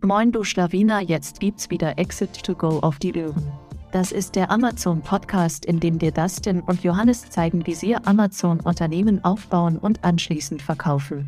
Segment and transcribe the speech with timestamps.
[0.00, 3.50] Moin du Schlawiner, jetzt gibt's wieder Exit to Go auf die Löwen.
[3.90, 8.60] Das ist der Amazon Podcast, in dem dir Dustin und Johannes zeigen, wie sie Amazon
[8.60, 11.26] Unternehmen aufbauen und anschließend verkaufen.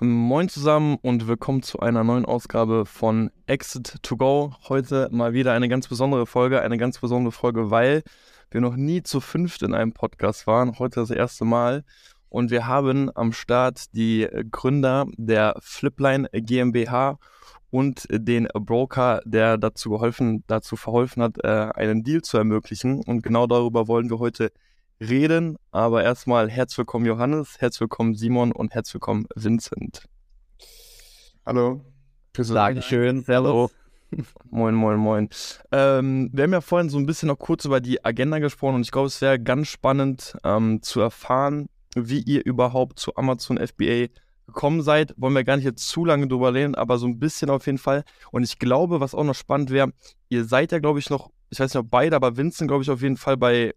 [0.00, 4.52] Moin zusammen und willkommen zu einer neuen Ausgabe von Exit to Go.
[4.68, 8.02] Heute mal wieder eine ganz besondere Folge, eine ganz besondere Folge, weil
[8.50, 10.78] wir noch nie zu fünft in einem Podcast waren.
[10.78, 11.84] Heute das erste Mal.
[12.28, 17.18] Und wir haben am Start die Gründer der Flipline GmbH
[17.70, 23.02] und den Broker, der dazu geholfen, dazu verholfen hat, äh, einen Deal zu ermöglichen.
[23.04, 24.52] Und genau darüber wollen wir heute
[25.00, 25.56] reden.
[25.70, 30.04] Aber erstmal herzlich willkommen Johannes, herzlich willkommen Simon und herzlich willkommen Vincent.
[31.44, 31.84] Hallo.
[32.32, 33.70] Dankeschön, servus.
[34.50, 35.28] Moin, moin, moin.
[35.70, 38.82] Ähm, wir haben ja vorhin so ein bisschen noch kurz über die Agenda gesprochen und
[38.82, 44.06] ich glaube, es wäre ganz spannend ähm, zu erfahren, wie ihr überhaupt zu Amazon FBA
[44.48, 45.14] gekommen seid.
[45.16, 47.78] Wollen wir gar nicht jetzt zu lange drüber reden, aber so ein bisschen auf jeden
[47.78, 48.02] Fall.
[48.32, 49.92] Und ich glaube, was auch noch spannend wäre,
[50.28, 52.90] ihr seid ja, glaube ich, noch, ich weiß nicht, ob beide, aber Vincent, glaube ich,
[52.90, 53.74] auf jeden Fall bei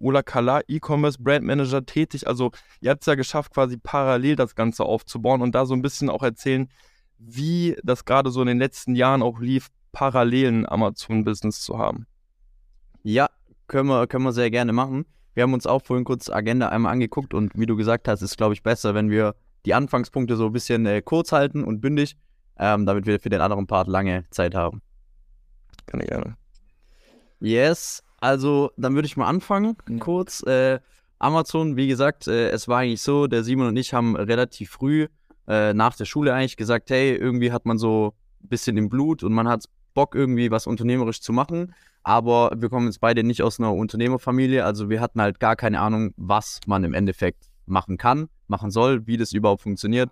[0.00, 2.26] Ola Kala E-Commerce Brand Manager tätig.
[2.26, 5.82] Also ihr habt es ja geschafft, quasi parallel das Ganze aufzubauen und da so ein
[5.82, 6.68] bisschen auch erzählen,
[7.18, 12.06] wie das gerade so in den letzten Jahren auch lief, parallelen Amazon-Business zu haben.
[13.02, 13.28] Ja,
[13.66, 15.06] können wir, können wir sehr gerne machen.
[15.34, 18.36] Wir haben uns auch vorhin kurz Agenda einmal angeguckt und wie du gesagt hast, ist,
[18.36, 19.34] glaube ich, besser, wenn wir
[19.68, 22.16] die Anfangspunkte so ein bisschen äh, kurz halten und bündig,
[22.58, 24.80] ähm, damit wir für den anderen Part lange Zeit haben.
[25.84, 26.36] Kann ich gerne.
[27.38, 30.42] Yes, also dann würde ich mal anfangen, kurz.
[30.46, 30.80] Äh,
[31.18, 35.08] Amazon, wie gesagt, äh, es war eigentlich so, der Simon und ich haben relativ früh
[35.46, 39.22] äh, nach der Schule eigentlich gesagt, hey, irgendwie hat man so ein bisschen im Blut
[39.22, 43.42] und man hat Bock irgendwie was unternehmerisch zu machen, aber wir kommen jetzt beide nicht
[43.42, 47.96] aus einer Unternehmerfamilie, also wir hatten halt gar keine Ahnung, was man im Endeffekt machen
[47.96, 50.10] kann, machen soll, wie das überhaupt funktioniert.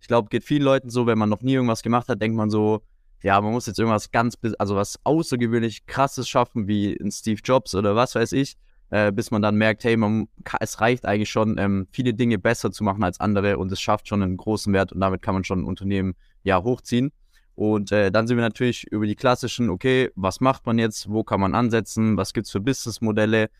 [0.00, 2.50] Ich glaube, geht vielen Leuten so, wenn man noch nie irgendwas gemacht hat, denkt man
[2.50, 2.82] so,
[3.22, 7.74] ja, man muss jetzt irgendwas ganz, also was außergewöhnlich krasses schaffen, wie ein Steve Jobs
[7.74, 8.56] oder was weiß ich,
[8.90, 10.28] äh, bis man dann merkt, hey, man,
[10.60, 14.08] es reicht eigentlich schon, ähm, viele Dinge besser zu machen als andere und es schafft
[14.08, 17.10] schon einen großen Wert und damit kann man schon ein Unternehmen ja hochziehen.
[17.54, 21.24] Und äh, dann sind wir natürlich über die klassischen, okay, was macht man jetzt, wo
[21.24, 23.50] kann man ansetzen, was gibt es für Businessmodelle,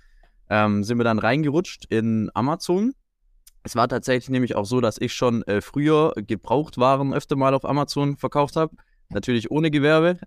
[0.51, 2.95] ähm, sind wir dann reingerutscht in Amazon.
[3.69, 7.67] Es war tatsächlich nämlich auch so, dass ich schon äh, früher Gebrauchtwaren öfter mal auf
[7.67, 8.75] Amazon verkauft habe.
[9.11, 10.19] Natürlich ohne Gewerbe.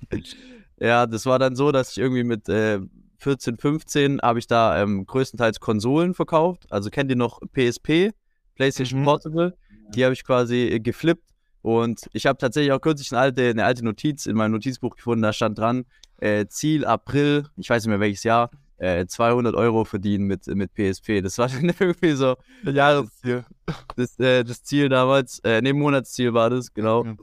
[0.78, 2.78] ja, das war dann so, dass ich irgendwie mit äh,
[3.18, 6.66] 14, 15 habe ich da ähm, größtenteils Konsolen verkauft.
[6.70, 8.12] Also kennt ihr noch PSP,
[8.54, 9.04] PlayStation mhm.
[9.04, 9.56] Portable?
[9.88, 11.28] Die habe ich quasi äh, geflippt.
[11.62, 15.22] Und ich habe tatsächlich auch kürzlich eine alte, eine alte Notiz in meinem Notizbuch gefunden.
[15.22, 15.86] Da stand dran,
[16.18, 20.72] äh, Ziel April, ich weiß nicht mehr welches Jahr, äh, 200 Euro verdienen mit, mit
[20.74, 21.20] PSP.
[21.20, 23.44] Das war dann irgendwie so Jahresziel.
[23.96, 27.04] Das, äh, das Ziel damals, äh, ne, Monatsziel war das, genau.
[27.04, 27.14] Ja.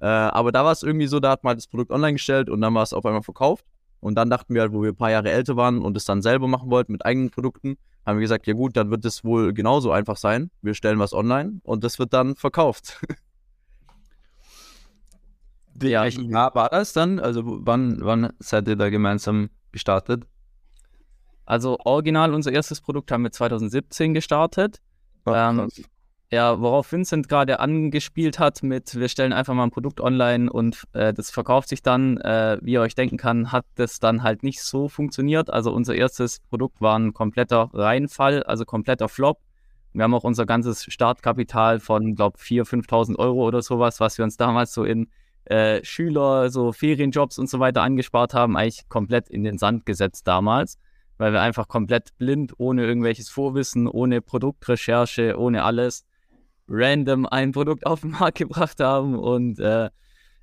[0.00, 2.50] Äh, aber da war es irgendwie so, da hat man halt das Produkt online gestellt
[2.50, 3.64] und dann war es auf einmal verkauft.
[4.00, 6.22] Und dann dachten wir halt, wo wir ein paar Jahre älter waren und es dann
[6.22, 9.52] selber machen wollten mit eigenen Produkten, haben wir gesagt, ja gut, dann wird es wohl
[9.52, 10.50] genauso einfach sein.
[10.60, 13.00] Wir stellen was online und das wird dann verkauft.
[15.80, 16.04] ja,
[16.54, 17.20] war das dann?
[17.20, 20.24] Also wann, wann seid ihr da gemeinsam gestartet?
[21.44, 24.80] Also original unser erstes Produkt haben wir 2017 gestartet.
[25.26, 25.68] Oh, ähm,
[26.32, 30.82] ja, worauf Vincent gerade angespielt hat mit, wir stellen einfach mal ein Produkt online und
[30.94, 34.42] äh, das verkauft sich dann, äh, wie ihr euch denken kann, hat das dann halt
[34.42, 35.50] nicht so funktioniert.
[35.50, 39.40] Also unser erstes Produkt war ein kompletter Reinfall, also kompletter Flop.
[39.92, 44.24] Wir haben auch unser ganzes Startkapital von, glaube 4.000, 5.000 Euro oder sowas, was wir
[44.24, 45.08] uns damals so in
[45.44, 50.26] äh, Schüler, so Ferienjobs und so weiter angespart haben, eigentlich komplett in den Sand gesetzt
[50.26, 50.78] damals,
[51.22, 56.04] weil wir einfach komplett blind, ohne irgendwelches Vorwissen, ohne Produktrecherche, ohne alles,
[56.66, 59.90] random ein Produkt auf den Markt gebracht haben und äh,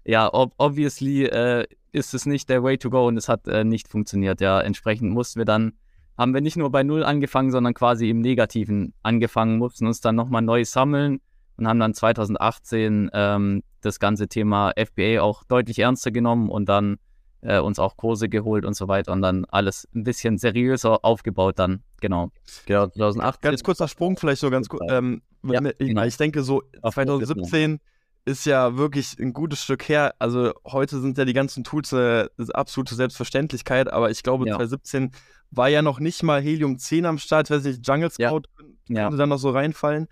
[0.06, 3.66] ja, ob, obviously äh, ist es nicht der Way to go und es hat äh,
[3.66, 4.39] nicht funktioniert.
[4.39, 5.73] Ja, entsprechend mussten wir dann,
[6.18, 10.16] haben wir nicht nur bei Null angefangen, sondern quasi im Negativen angefangen, mussten uns dann
[10.16, 11.19] nochmal neu sammeln
[11.57, 17.00] und haben dann 2018 ähm, das ganze Thema FBA auch deutlich ernster genommen und dann
[17.41, 21.59] äh, uns auch Kurse geholt und so weiter und dann alles ein bisschen seriöser aufgebaut
[21.59, 22.31] dann, genau.
[22.65, 23.41] Genau, 2008.
[23.41, 24.83] Ganz kurzer Sprung vielleicht so ganz kurz.
[24.91, 26.03] Ähm, ja, ich, genau.
[26.03, 27.80] ich denke so 2017
[28.25, 30.13] ist ja wirklich ein gutes Stück her.
[30.19, 34.56] Also heute sind ja die ganzen Tools eine, eine absolute Selbstverständlichkeit, aber ich glaube ja.
[34.56, 35.12] 2017
[35.51, 38.30] war ja noch nicht mal Helium 10 am Start, ich weiß nicht, Jungle Scout ja.
[38.30, 39.09] könnte ja.
[39.09, 40.07] dann noch so reinfallen.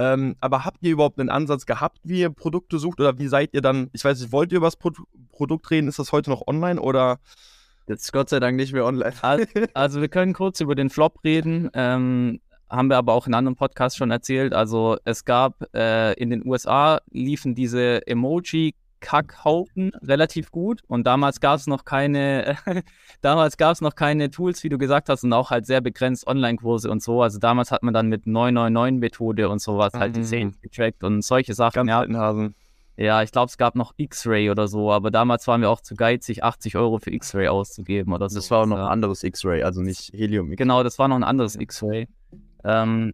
[0.00, 3.52] Ähm, aber habt ihr überhaupt einen Ansatz gehabt, wie ihr Produkte sucht oder wie seid
[3.52, 4.92] ihr dann, ich weiß nicht, wollt ihr über das Pro
[5.30, 5.88] Produkt reden?
[5.88, 7.18] Ist das heute noch online oder?
[7.86, 9.12] Jetzt Gott sei Dank nicht mehr online.
[9.20, 9.44] Also,
[9.74, 11.68] also wir können kurz über den Flop reden.
[11.74, 14.54] Ähm, haben wir aber auch in anderen Podcasts schon erzählt.
[14.54, 21.40] Also es gab äh, in den USA liefen diese Emoji Kackhaufen relativ gut und damals
[21.40, 22.56] gab es noch keine,
[23.20, 26.26] damals gab es noch keine Tools, wie du gesagt hast, und auch halt sehr begrenzt
[26.26, 27.22] Online-Kurse und so.
[27.22, 30.60] Also damals hat man dann mit 999-Methode und sowas halt die Sales Mhm.
[30.62, 31.86] getrackt und solche Sachen.
[31.86, 32.54] Ganz ja, Hasen.
[32.96, 35.94] ja, ich glaube, es gab noch X-Ray oder so, aber damals waren wir auch zu
[35.94, 38.36] geizig, 80 Euro für X-Ray auszugeben oder so.
[38.36, 40.50] Das war auch noch ein anderes X-Ray, also nicht Helium.
[40.56, 42.08] Genau, das war noch ein anderes X-Ray.
[42.64, 43.12] Ähm,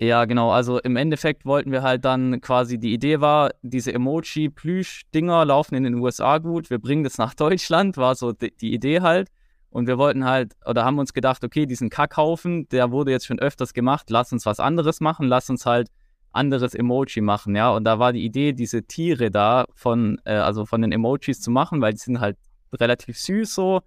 [0.00, 0.52] ja, genau.
[0.52, 5.82] Also im Endeffekt wollten wir halt dann quasi, die Idee war, diese Emoji-Plüsch-Dinger laufen in
[5.82, 6.70] den USA gut.
[6.70, 9.28] Wir bringen das nach Deutschland, war so die, die Idee halt.
[9.70, 13.40] Und wir wollten halt, oder haben uns gedacht, okay, diesen Kackhaufen, der wurde jetzt schon
[13.40, 15.88] öfters gemacht, lass uns was anderes machen, lass uns halt
[16.30, 17.70] anderes Emoji machen, ja.
[17.70, 21.50] Und da war die Idee, diese Tiere da von, äh, also von den Emojis zu
[21.50, 22.36] machen, weil die sind halt
[22.72, 23.80] relativ süß so.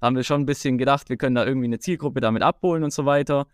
[0.00, 2.84] Da haben wir schon ein bisschen gedacht, wir können da irgendwie eine Zielgruppe damit abholen
[2.84, 3.46] und so weiter.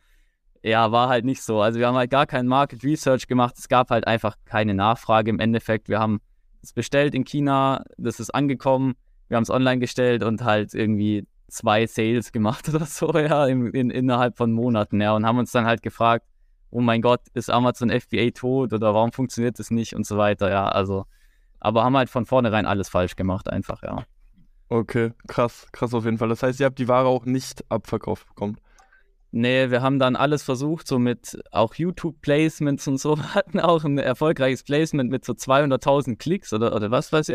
[0.64, 1.61] Ja, war halt nicht so.
[1.61, 3.56] Also wir haben halt gar kein Market Research gemacht.
[3.58, 5.90] Es gab halt einfach keine Nachfrage im Endeffekt.
[5.90, 6.22] Wir haben
[6.62, 8.94] es bestellt in China, das ist angekommen,
[9.28, 13.66] wir haben es online gestellt und halt irgendwie zwei Sales gemacht oder so, ja, in,
[13.69, 16.25] in, innerhalb von Monaten, ja, und haben uns dann halt gefragt,
[16.70, 20.50] oh mein Gott, ist Amazon FBA tot oder warum funktioniert das nicht und so weiter,
[20.50, 21.05] ja, also,
[21.60, 24.05] aber haben halt von vornherein alles falsch gemacht, einfach, ja.
[24.70, 26.31] Okay, krass, krass auf jeden Fall.
[26.31, 28.56] Das heißt, ihr habt die Ware auch nicht abverkauft bekommen.
[29.36, 33.16] Nee, wir haben dann alles versucht, so mit auch YouTube-Placements und so.
[33.19, 37.34] Wir hatten auch ein erfolgreiches Placement mit so 200.000 Klicks oder, oder was weiß ich.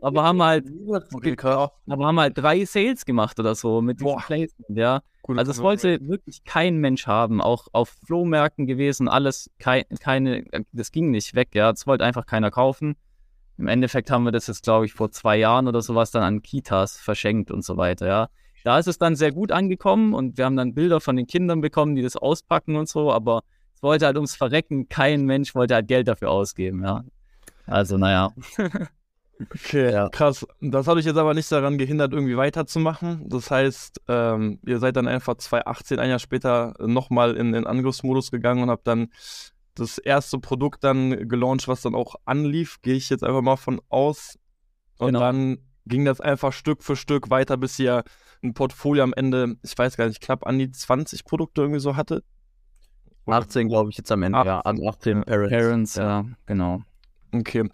[0.00, 0.64] aber haben halt,
[1.12, 4.22] Okay, aber haben halt drei Sales gemacht oder so mit diesem Boah.
[4.22, 5.02] Placement, ja.
[5.20, 10.42] Gute Also es wollte wirklich kein Mensch haben, auch auf Flohmärkten gewesen, alles, kei keine,
[10.72, 11.70] das ging nicht weg, ja.
[11.70, 12.96] Das wollte einfach keiner kaufen.
[13.58, 16.40] Im Endeffekt haben wir das jetzt, glaube ich, vor zwei Jahren oder sowas dann an
[16.40, 18.28] Kitas verschenkt und so weiter, ja.
[18.66, 21.60] Da ist es dann sehr gut angekommen und wir haben dann Bilder von den Kindern
[21.60, 23.44] bekommen, die das auspacken und so, aber
[23.76, 27.04] es wollte halt ums Verrecken, kein Mensch wollte halt Geld dafür ausgeben, ja.
[27.66, 28.32] Also, naja.
[29.38, 30.08] Okay, Ja.
[30.08, 30.46] krass.
[30.60, 33.28] Das hat euch jetzt aber nicht daran gehindert, irgendwie weiterzumachen.
[33.28, 38.30] Das heißt, ähm, ihr seid dann einfach 2018, ein Jahr später, nochmal in den Angriffsmodus
[38.30, 39.08] gegangen und habt dann
[39.74, 43.80] das erste Produkt dann gelauncht, was dann auch anlief, gehe ich jetzt einfach mal von
[43.90, 44.38] aus.
[44.98, 45.20] Und Genau.
[45.20, 48.04] dann ging das einfach Stück für Stück weiter, bis ihr
[48.42, 51.96] ein Portfolio am Ende, ich weiß gar nicht, knapp an die 20 Produkte irgendwie so
[51.96, 52.22] hatte.
[53.26, 54.38] 18, glaube ich, jetzt am Ende.
[54.38, 54.48] 18.
[54.48, 55.50] Ja, also 18 Parents.
[55.50, 56.82] Parents, ja, genau.
[57.32, 57.68] Okay.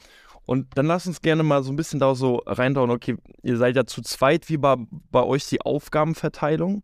[0.44, 2.91] Und dann lass uns gerne mal so ein bisschen da so reintauen.
[2.91, 4.49] Okay, ihr seid ja zu zweit.
[4.49, 4.79] Wie war
[5.11, 6.82] bei euch die Aufgabenverteilung?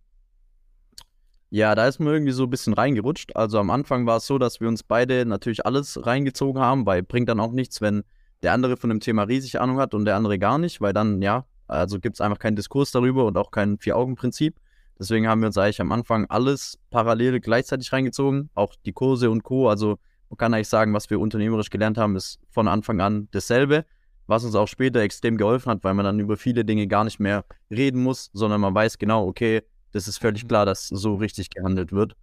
[1.50, 3.34] Ja, da ist mir irgendwie so ein bisschen reingerutscht.
[3.34, 7.02] Also am Anfang war es so, dass wir uns beide natürlich alles reingezogen haben, weil
[7.02, 8.04] bringt dann auch nichts, wenn
[8.42, 11.22] der andere von dem Thema riesig Ahnung hat und der andere gar nicht, weil dann,
[11.22, 14.56] ja, also gibt es einfach keinen Diskurs darüber und auch kein Vier-Augen-Prinzip.
[14.98, 19.44] Deswegen haben wir uns eigentlich am Anfang alles parallel gleichzeitig reingezogen, auch die Kurse und
[19.44, 19.68] Co.
[19.68, 19.98] Also
[20.28, 23.84] man kann eigentlich sagen, was wir unternehmerisch gelernt haben, ist von Anfang an dasselbe,
[24.26, 27.20] was uns auch später extrem geholfen hat, weil man dann über viele Dinge gar nicht
[27.20, 29.62] mehr reden muss, sondern man weiß genau, okay,
[29.92, 32.14] das ist völlig klar, dass so richtig gehandelt wird.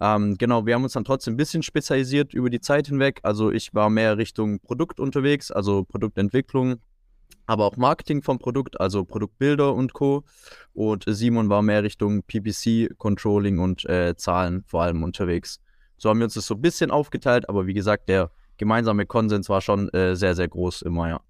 [0.00, 3.20] Ähm, genau, wir haben uns dann trotzdem ein bisschen spezialisiert über die Zeit hinweg.
[3.22, 6.76] Also ich war mehr Richtung Produkt unterwegs, also Produktentwicklung,
[7.46, 10.24] aber auch Marketing vom Produkt, also Produktbilder und Co.
[10.72, 15.60] Und Simon war mehr Richtung PPC, Controlling und äh, Zahlen vor allem unterwegs.
[15.96, 19.48] So haben wir uns das so ein bisschen aufgeteilt, aber wie gesagt, der gemeinsame Konsens
[19.48, 21.20] war schon äh, sehr, sehr groß immer, ja.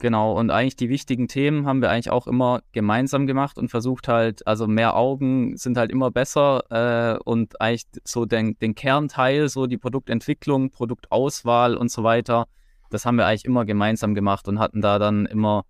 [0.00, 4.08] Genau, und eigentlich die wichtigen Themen haben wir eigentlich auch immer gemeinsam gemacht und versucht
[4.08, 9.50] halt, also mehr Augen sind halt immer besser äh, und eigentlich so den, den Kernteil,
[9.50, 12.46] so die Produktentwicklung, Produktauswahl und so weiter,
[12.88, 15.66] das haben wir eigentlich immer gemeinsam gemacht und hatten da dann immer,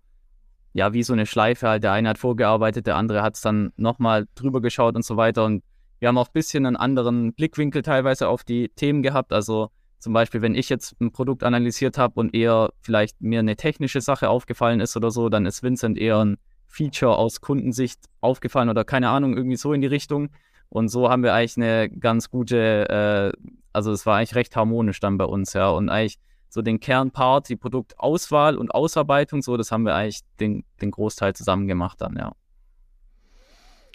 [0.71, 3.73] ja, wie so eine Schleife halt, der eine hat vorgearbeitet, der andere hat es dann
[3.75, 5.43] nochmal drüber geschaut und so weiter.
[5.43, 5.61] Und
[5.99, 10.13] wir haben auch ein bisschen einen anderen Blickwinkel teilweise auf die Themen gehabt, also zum
[10.13, 14.29] Beispiel, wenn ich jetzt ein Produkt analysiert habe und eher vielleicht mir eine technische Sache
[14.29, 19.09] aufgefallen ist oder so, dann ist Vincent eher ein Feature aus Kundensicht aufgefallen oder keine
[19.09, 20.29] Ahnung, irgendwie so in die Richtung.
[20.69, 22.89] Und so haben wir eigentlich eine ganz gute,
[23.37, 25.69] äh, also es war eigentlich recht harmonisch dann bei uns, ja.
[25.69, 26.17] Und eigentlich
[26.49, 31.35] so den Kernpart, die Produktauswahl und Ausarbeitung, so, das haben wir eigentlich den, den Großteil
[31.35, 32.31] zusammen gemacht dann, ja.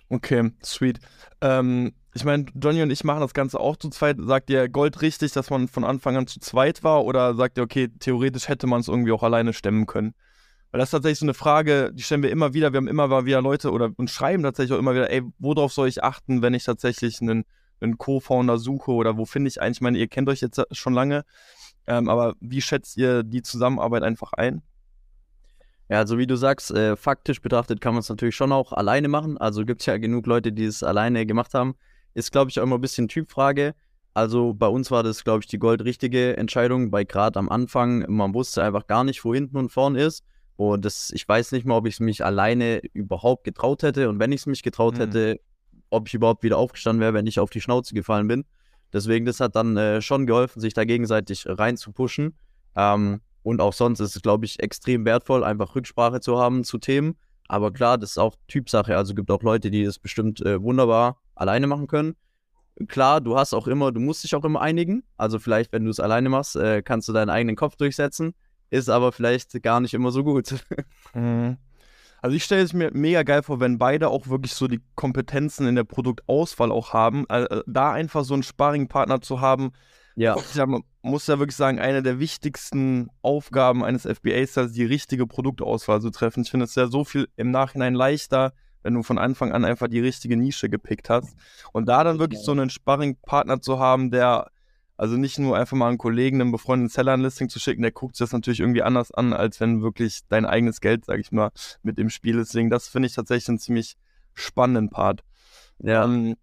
[0.09, 1.01] Okay, sweet.
[1.41, 4.17] Ähm, ich meine, Johnny und ich machen das Ganze auch zu zweit.
[4.21, 7.05] Sagt ihr Gold richtig, dass man von Anfang an zu zweit war?
[7.05, 10.15] Oder sagt ihr, okay, theoretisch hätte man es irgendwie auch alleine stemmen können?
[10.71, 12.73] Weil das ist tatsächlich so eine Frage, die stellen wir immer wieder.
[12.73, 15.89] Wir haben immer wieder Leute oder und schreiben tatsächlich auch immer wieder, ey, worauf soll
[15.89, 17.45] ich achten, wenn ich tatsächlich einen,
[17.81, 20.95] einen Co-Founder suche oder wo finde ich eigentlich, ich meine, ihr kennt euch jetzt schon
[20.95, 21.25] lange,
[21.87, 24.63] ähm, aber wie schätzt ihr die Zusammenarbeit einfach ein?
[25.89, 29.09] Ja, also wie du sagst, äh, faktisch betrachtet kann man es natürlich schon auch alleine
[29.09, 29.39] machen.
[29.39, 31.77] Also gibt es ja genug Leute, die es alleine gemacht haben.
[32.15, 33.75] Ist, glaube ich, auch immer ein bisschen Typfrage.
[34.15, 38.33] Also bei uns war das, glaube ich, die goldrichtige Entscheidung, weil gerade am Anfang, man
[38.35, 40.25] wusste einfach gar nicht, wo hinten und vorn ist.
[40.57, 44.09] Und das, ich weiß nicht mal, ob ich es mich alleine überhaupt getraut hätte.
[44.09, 45.01] Und wenn ich es mich getraut Mhm.
[45.01, 45.41] hätte,
[45.91, 48.45] ob ich überhaupt wieder aufgestanden wäre, wenn ich auf die Schnauze gefallen bin.
[48.93, 52.35] Deswegen, das hat dann äh, schon geholfen, sich da gegenseitig rein zu pushen.
[52.75, 56.79] Ähm, und auch sonst ist es, glaube ich, extrem wertvoll, einfach Rücksprache zu haben zu
[56.79, 57.17] Themen.
[57.47, 58.97] Aber klar, das ist auch Typsache.
[58.97, 62.17] Also gibt auch Leute, die das bestimmt äh, wunderbar alleine machen können.
[62.89, 65.05] Klar, du hast auch immer, du musst dich auch immer einigen.
[65.17, 68.35] Also vielleicht, wenn du es alleine machst, äh, kannst du deinen eigenen Kopf durchsetzen.
[68.71, 70.53] Ist aber vielleicht gar nicht immer so gut.
[71.15, 71.57] Mhm.
[72.21, 75.69] Also ich stelle es mir mega geil vor, wenn beide auch wirklich so die Kompetenzen
[75.69, 79.71] in der Produktauswahl auch haben, äh, da einfach so einen Sparringpartner zu haben.
[80.17, 80.37] Ja.
[80.37, 84.85] Ich sag, man muss ja wirklich sagen, eine der wichtigsten Aufgaben eines FBAs ist die
[84.85, 86.43] richtige Produktauswahl zu treffen.
[86.43, 89.89] Ich finde es ja so viel im Nachhinein leichter, wenn du von Anfang an einfach
[89.89, 91.37] die richtige Nische gepickt hast.
[91.73, 94.51] Und da dann wirklich so einen Sparringpartner zu haben, der
[94.97, 97.93] also nicht nur einfach mal einen Kollegen, einen befreundeten Seller ein Listing zu schicken, der
[97.93, 101.33] guckt sich das natürlich irgendwie anders an, als wenn wirklich dein eigenes Geld, sag ich
[101.33, 101.51] mal,
[101.83, 102.55] mit im Spiel ist.
[102.55, 103.97] Deswegen, das finde ich tatsächlich einen ziemlich
[104.33, 105.23] spannenden Part.
[105.79, 106.05] Ja.
[106.05, 106.37] Ähm,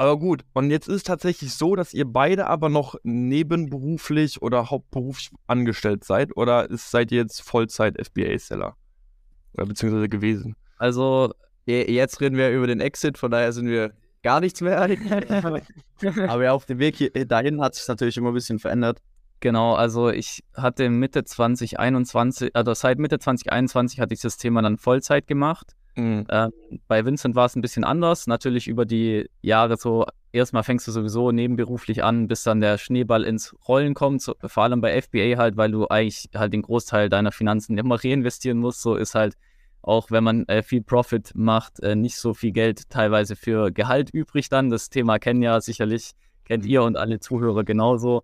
[0.00, 4.70] aber gut, und jetzt ist es tatsächlich so, dass ihr beide aber noch nebenberuflich oder
[4.70, 8.76] hauptberuflich angestellt seid oder ist, seid ihr jetzt Vollzeit-FBA-Seller?
[9.54, 10.56] Oder beziehungsweise gewesen?
[10.78, 11.32] Also,
[11.66, 13.92] Je- Jetzt reden wir über den Exit, von daher sind wir
[14.22, 14.80] gar nichts mehr.
[16.28, 18.98] Aber ja, auf dem Weg hier, dahin hat sich natürlich immer ein bisschen verändert.
[19.40, 24.78] genau, also ich hatte Mitte 2021, also seit Mitte 2021 hatte ich das Thema dann
[24.78, 25.74] Vollzeit gemacht.
[25.96, 26.26] Mhm.
[26.30, 26.52] Ähm,
[26.88, 28.26] bei Vincent war es ein bisschen anders.
[28.26, 33.24] Natürlich über die Jahre so, erstmal fängst du sowieso nebenberuflich an, bis dann der Schneeball
[33.24, 34.22] ins Rollen kommt.
[34.22, 38.02] So, vor allem bei FBA halt, weil du eigentlich halt den Großteil deiner Finanzen immer
[38.02, 38.82] reinvestieren musst.
[38.82, 39.36] So ist halt
[39.82, 44.10] auch, wenn man äh, viel Profit macht, äh, nicht so viel Geld teilweise für Gehalt
[44.10, 44.70] übrig dann.
[44.70, 46.12] Das Thema kennen ja sicherlich,
[46.44, 48.22] kennt ihr und alle Zuhörer genauso.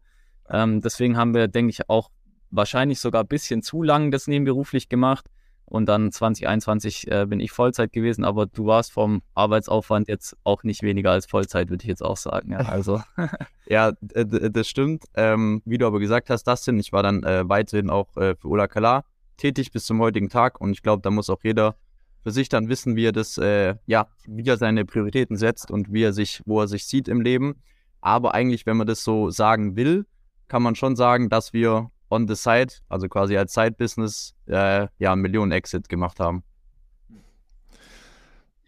[0.50, 2.10] Ähm, deswegen haben wir, denke ich, auch
[2.50, 5.26] wahrscheinlich sogar ein bisschen zu lang das nebenberuflich gemacht.
[5.66, 10.62] Und dann 2021 äh, bin ich Vollzeit gewesen, aber du warst vom Arbeitsaufwand jetzt auch
[10.62, 12.52] nicht weniger als Vollzeit, würde ich jetzt auch sagen.
[12.52, 13.02] Ja, also,
[13.68, 15.04] Ja, das stimmt.
[15.14, 18.48] Ähm, wie du aber gesagt hast, Dustin, ich war dann äh, weiterhin auch äh, für
[18.48, 19.04] Ola Kala
[19.36, 21.76] tätig bis zum heutigen Tag und ich glaube, da muss auch jeder
[22.22, 25.92] für sich dann wissen, wie er das, äh, ja, wie er seine Prioritäten setzt und
[25.92, 27.62] wie er sich, wo er sich sieht im Leben.
[28.00, 30.06] Aber eigentlich, wenn man das so sagen will,
[30.48, 35.12] kann man schon sagen, dass wir on the side, also quasi als Side-Business, äh, ja,
[35.12, 36.42] einen Millionen-Exit gemacht haben.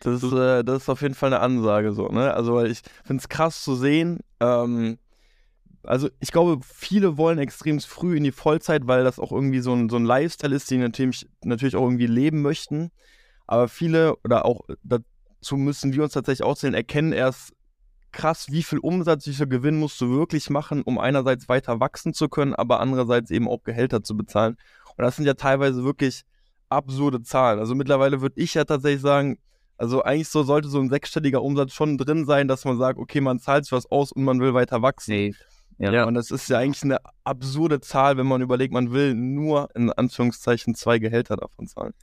[0.01, 2.33] Das, ist, äh, das ist auf jeden Fall eine Ansage so, ne?
[2.35, 4.21] Also, weil ich finde es krass zu sehen.
[4.41, 4.99] Ähm,
[5.83, 9.73] also, ich glaube, viele wollen extrem früh in die Vollzeit, weil das auch irgendwie so
[9.75, 12.91] ein, so ein Lifestyle ist, den natürlich, natürlich auch irgendwie leben möchten.
[13.47, 17.55] Aber viele, oder auch dazu müssen wir uns tatsächlich auch erkennen erst
[18.19, 22.13] krass, wie viel Umsatz, wie viel Gewinn musst du wirklich machen, um einerseits weiter wachsen
[22.13, 24.57] zu können, aber andererseits eben auch Gehälter zu bezahlen.
[24.97, 26.25] Und das sind ja teilweise wirklich
[26.69, 27.61] absurde Zahlen.
[27.61, 29.39] Also mittlerweile würde ich ja tatsächlich sagen,
[29.77, 33.21] also eigentlich so sollte so ein sechsstelliger Umsatz schon drin sein, dass man sagt, okay,
[33.21, 35.13] man zahlt sich was aus und man will weiter wachsen.
[35.15, 35.35] nee.
[35.79, 36.05] Ja.
[36.05, 39.93] Und das ist ja eigentlich eine absurde Zahl, wenn man überlegt, man will nur in
[39.93, 41.95] Anführungszeichen zwei Gehälter davon zahlen.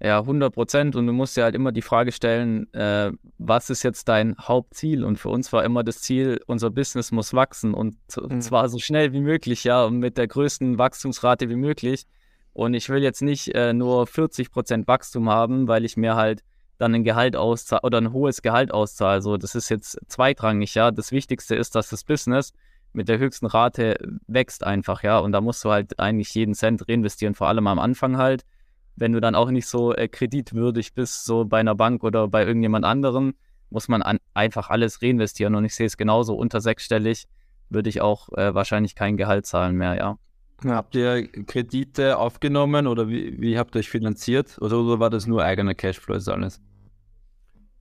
[0.00, 0.94] Ja, 100 Prozent.
[0.96, 5.04] Und du musst dir halt immer die Frage stellen, äh, was ist jetzt dein Hauptziel?
[5.04, 8.40] Und für uns war immer das Ziel, unser Business muss wachsen und Mhm.
[8.40, 12.06] zwar so schnell wie möglich, ja, und mit der größten Wachstumsrate wie möglich.
[12.52, 16.42] Und ich will jetzt nicht äh, nur 40 Prozent Wachstum haben, weil ich mir halt
[16.78, 19.10] dann ein Gehalt auszahle oder ein hohes Gehalt auszahle.
[19.12, 20.92] Also das ist jetzt zweitrangig, ja.
[20.92, 22.52] Das Wichtigste ist, dass das Business
[22.92, 23.96] mit der höchsten Rate
[24.28, 25.18] wächst einfach, ja.
[25.18, 28.44] Und da musst du halt eigentlich jeden Cent reinvestieren, vor allem am Anfang halt
[28.98, 32.44] wenn du dann auch nicht so äh, kreditwürdig bist, so bei einer Bank oder bei
[32.44, 33.34] irgendjemand anderem,
[33.70, 35.54] muss man an, einfach alles reinvestieren.
[35.54, 37.26] Und ich sehe es genauso unter sechsstellig,
[37.70, 40.18] würde ich auch äh, wahrscheinlich kein Gehalt zahlen mehr, ja.
[40.64, 44.58] Habt ihr Kredite aufgenommen oder wie, wie habt ihr euch finanziert?
[44.60, 46.60] Oder, oder war das nur eigener Cashflow ist alles?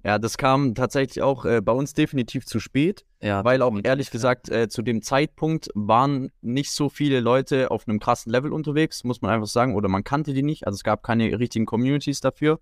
[0.03, 3.05] Ja, das kam tatsächlich auch äh, bei uns definitiv zu spät.
[3.21, 7.87] Ja, weil auch ehrlich gesagt äh, zu dem Zeitpunkt waren nicht so viele Leute auf
[7.87, 10.67] einem krassen Level unterwegs, muss man einfach sagen, oder man kannte die nicht.
[10.67, 12.59] Also es gab keine richtigen Communities dafür.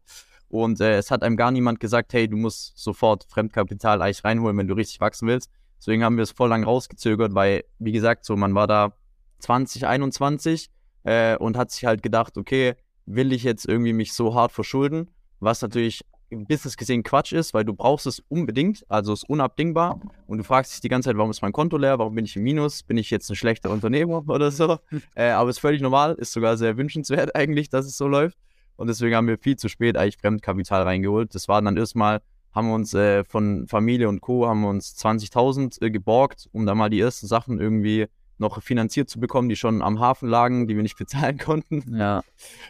[0.48, 4.58] Und äh, es hat einem gar niemand gesagt, hey, du musst sofort Fremdkapital eigentlich reinholen,
[4.58, 5.50] wenn du richtig wachsen willst.
[5.80, 8.94] Deswegen haben wir es voll lang rausgezögert, weil, wie gesagt, so man war da
[9.40, 10.70] 2021
[11.04, 12.76] äh, und hat sich halt gedacht, okay,
[13.06, 17.54] will ich jetzt irgendwie mich so hart verschulden, was natürlich im Business gesehen Quatsch ist,
[17.54, 20.00] weil du brauchst es unbedingt, also es ist unabdingbar.
[20.28, 22.36] Und du fragst dich die ganze Zeit, warum ist mein Konto leer, warum bin ich
[22.36, 24.80] im Minus, bin ich jetzt ein schlechter Unternehmer oder so,
[25.16, 28.38] äh, aber ist völlig normal, ist sogar sehr wünschenswert eigentlich, dass es so läuft.
[28.78, 31.34] Und deswegen haben wir viel zu spät eigentlich Fremdkapital reingeholt.
[31.34, 32.22] Das war dann erstmal,
[32.54, 34.48] haben wir uns äh, von Familie und Co.
[34.48, 39.10] haben wir uns 20.000 äh, geborgt, um da mal die ersten Sachen irgendwie noch finanziert
[39.10, 41.96] zu bekommen, die schon am Hafen lagen, die wir nicht bezahlen konnten.
[41.96, 42.24] Ja.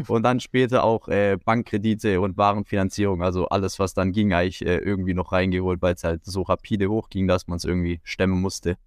[0.07, 4.77] Und dann später auch äh, Bankkredite und Warenfinanzierung, also alles, was dann ging, eigentlich äh,
[4.77, 8.77] irgendwie noch reingeholt, weil es halt so rapide hochging, dass man es irgendwie stemmen musste.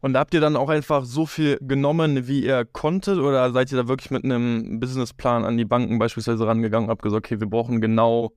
[0.00, 3.72] Und da habt ihr dann auch einfach so viel genommen, wie ihr konntet, oder seid
[3.72, 7.40] ihr da wirklich mit einem Businessplan an die Banken beispielsweise rangegangen und habt gesagt, okay,
[7.40, 8.32] wir brauchen genau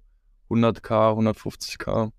[0.49, 2.11] 100k, 150k?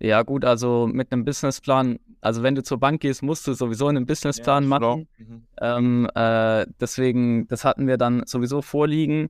[0.00, 3.88] Ja, gut, also mit einem Businessplan, also wenn du zur Bank gehst, musst du sowieso
[3.88, 5.08] einen Businessplan Ja, machen.
[5.18, 5.42] Mhm.
[5.60, 9.28] Ähm, äh, deswegen, das hatten wir dann sowieso vorliegen.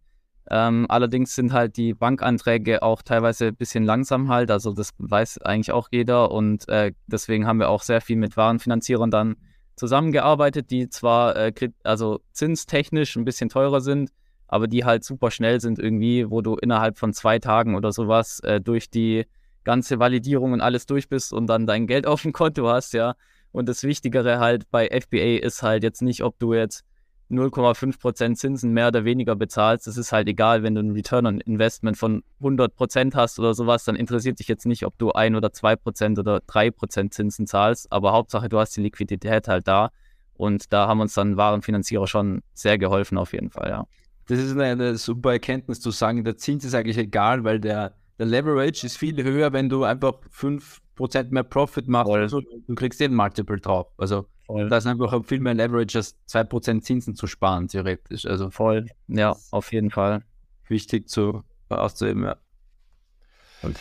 [0.50, 5.42] Ähm, allerdings sind halt die Bankanträge auch teilweise ein bisschen langsam halt, also das weiß
[5.42, 9.36] eigentlich auch jeder und äh, deswegen haben wir auch sehr viel mit Warenfinanzierern dann
[9.76, 11.52] zusammengearbeitet, die zwar äh,
[11.84, 14.10] also zinstechnisch ein bisschen teurer sind,
[14.46, 18.40] aber die halt super schnell sind irgendwie, wo du innerhalb von zwei Tagen oder sowas
[18.40, 19.26] äh, durch die
[19.68, 23.14] ganze Validierung und alles durch bist und dann dein Geld auf dem Konto hast, ja.
[23.52, 26.84] Und das Wichtigere halt bei FBA ist halt jetzt nicht, ob du jetzt
[27.30, 29.86] 0,5% Zinsen mehr oder weniger bezahlst.
[29.86, 33.84] Das ist halt egal, wenn du ein Return on Investment von 100% hast oder sowas,
[33.84, 37.92] dann interessiert dich jetzt nicht, ob du 1 oder 2% oder 3% Zinsen zahlst.
[37.92, 39.90] Aber Hauptsache, du hast die Liquidität halt da.
[40.32, 43.84] Und da haben uns dann Warenfinanzierer schon sehr geholfen, auf jeden Fall, ja.
[44.28, 48.26] Das ist eine super Erkenntnis zu sagen, der Zins ist eigentlich egal, weil der, der
[48.26, 52.10] Leverage ist viel höher, wenn du einfach 5% mehr Profit machst.
[52.10, 52.20] Voll.
[52.20, 53.86] Also, du kriegst den Multiple drauf.
[53.96, 58.24] Also da ist einfach viel mehr Leverage, als 2% Zinsen zu sparen, theoretisch.
[58.24, 58.86] Also Voll.
[59.06, 60.22] Ja, auf jeden Fall.
[60.68, 62.36] wichtig zu auszuheben, ja.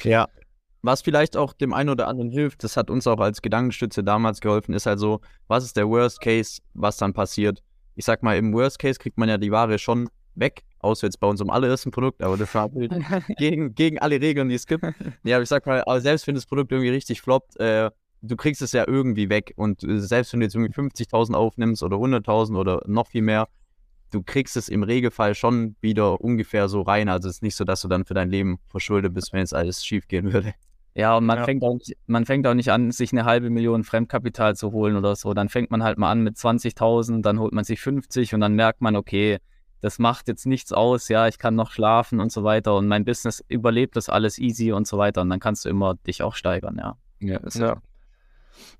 [0.03, 0.27] Ja.
[0.81, 4.41] Was vielleicht auch dem einen oder anderen hilft, das hat uns auch als Gedankenstütze damals
[4.41, 7.63] geholfen, ist also, was ist der Worst Case, was dann passiert?
[7.95, 11.19] Ich sag mal, im Worst Case kriegt man ja die Ware schon weg, außer jetzt
[11.19, 12.69] bei unserem allerersten Produkt, aber das war
[13.37, 14.83] gegen, gegen alle Regeln, die es gibt.
[15.23, 17.91] Ja, aber ich sag mal, aber selbst wenn das Produkt irgendwie richtig floppt, äh,
[18.21, 21.83] du kriegst es ja irgendwie weg und äh, selbst wenn du jetzt irgendwie 50.000 aufnimmst
[21.83, 23.47] oder 100.000 oder noch viel mehr,
[24.11, 27.09] du kriegst es im Regelfall schon wieder ungefähr so rein.
[27.09, 29.53] Also es ist nicht so, dass du dann für dein Leben verschuldet bist, wenn jetzt
[29.53, 30.53] alles schief gehen würde.
[30.95, 31.45] Ja, und man, Ja.
[31.45, 34.95] Fängt auch nicht, man fängt auch nicht an, sich eine halbe Million Fremdkapital zu holen
[34.95, 35.33] oder so.
[35.35, 38.55] Dann fängt man halt mal an mit 20.000, dann holt man sich 50 und dann
[38.55, 39.37] merkt man, okay,
[39.81, 43.05] das macht jetzt nichts aus, ja, ich kann noch schlafen und so weiter und mein
[43.05, 46.35] Business überlebt das alles easy und so weiter und dann kannst du immer dich auch
[46.35, 46.97] steigern, ja.
[47.19, 47.81] Ja, das Ja.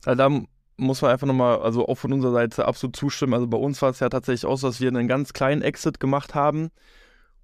[0.05, 0.41] Also da
[0.77, 3.33] muss man einfach nochmal, also auch von unserer Seite absolut zustimmen.
[3.33, 5.99] Also bei uns war es ja tatsächlich auch so, dass wir einen ganz kleinen Exit
[5.99, 6.69] gemacht haben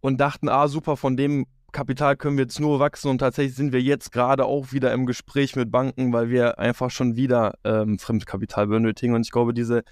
[0.01, 3.73] und dachten, ah super, von dem Kapital können wir jetzt nur wachsen und tatsächlich sind
[3.73, 7.97] wir jetzt gerade auch wieder im Gespräch mit Banken, weil wir einfach schon wieder ähm,
[7.97, 9.15] Fremdkapital benötigen.
[9.15, 9.83] Und ich glaube, diese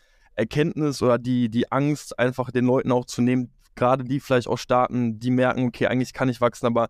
[0.41, 4.57] Erkenntnis oder die, die Angst, einfach den Leuten auch zu nehmen, gerade die vielleicht auch
[4.57, 6.89] starten, die merken, okay, eigentlich kann ich wachsen, aber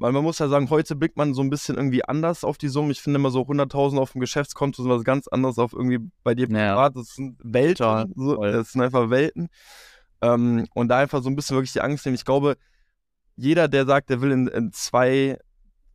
[0.00, 2.68] weil man muss ja sagen, heute blickt man so ein bisschen irgendwie anders auf die
[2.68, 2.92] Summe.
[2.92, 6.36] Ich finde immer so 100.000 auf dem Geschäftskonto sind was ganz anderes auf irgendwie bei
[6.36, 6.74] dir Ja.
[6.74, 6.96] privat.
[6.96, 8.12] Das sind Welten.
[8.14, 9.48] So, das sind einfach Welten.
[10.22, 12.14] Ähm, und da einfach so ein bisschen wirklich die Angst nehmen.
[12.14, 12.56] Ich glaube,
[13.34, 15.38] jeder, der sagt, der will in, in zwei,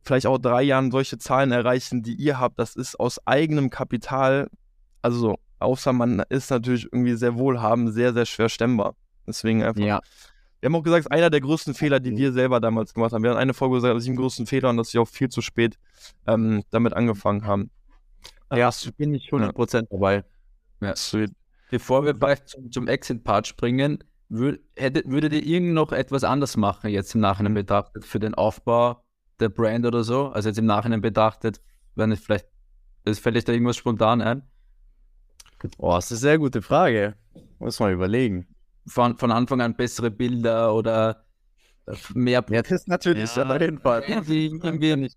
[0.02, 4.50] vielleicht auch drei Jahren solche Zahlen erreichen, die ihr habt, das ist aus eigenem Kapital,
[5.00, 8.94] also so, außer man ist natürlich irgendwie sehr wohlhabend, sehr, sehr schwer stemmbar.
[9.26, 10.00] Deswegen einfach Ja.
[10.60, 13.12] wir haben auch gesagt, es ist einer der größten Fehler, die wir selber damals gemacht
[13.12, 13.22] haben.
[13.22, 15.28] Wir haben eine Folge gesagt, das ist ein größten Fehler und dass wir auch viel
[15.28, 15.78] zu spät
[16.26, 17.70] ähm, damit angefangen haben.
[18.52, 20.24] Ja, bin ich 100% dabei.
[20.80, 21.32] Ja, sweet.
[21.70, 22.14] Bevor wir
[22.46, 27.20] zum, zum Exit-Part springen, wür, hättet, würdet ihr irgend noch etwas anders machen, jetzt im
[27.20, 29.02] Nachhinein betrachtet, für den Aufbau
[29.40, 30.28] der Brand oder so?
[30.28, 31.60] Also jetzt im Nachhinein betrachtet,
[31.94, 32.46] wenn es vielleicht,
[33.04, 34.42] es fällt euch da irgendwas spontan ein?
[35.78, 37.14] Boah, das ist eine sehr gute Frage.
[37.58, 38.46] Muss mal überlegen.
[38.86, 41.24] Von, von Anfang an bessere Bilder oder
[42.14, 43.44] mehr Ja, das ist natürlich Ja.
[43.48, 44.02] auf jeden Fall.
[44.06, 45.10] irgendwie, irgendwie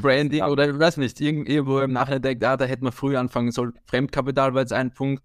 [0.00, 3.20] Branding oder ich weiß nicht, irgend- irgendwo im Nachhinein denkt, ah, da hätte man früher
[3.20, 3.72] anfangen sollen.
[3.86, 5.22] Fremdkapital war jetzt ein Punkt,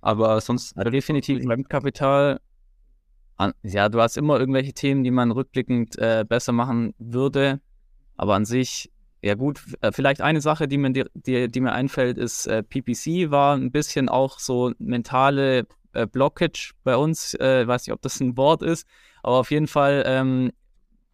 [0.00, 2.40] aber sonst Also definitiv Fremdkapital.
[3.36, 7.60] An, ja, du hast immer irgendwelche Themen, die man rückblickend äh, besser machen würde.
[8.16, 8.90] Aber an sich,
[9.22, 12.62] ja gut, äh, vielleicht eine Sache, die mir, die, die, die mir einfällt, ist, äh,
[12.62, 17.34] PPC war ein bisschen auch so mentale äh, Blockage bei uns.
[17.34, 18.86] Äh, weiß nicht, ob das ein Wort ist,
[19.22, 20.52] aber auf jeden Fall ähm,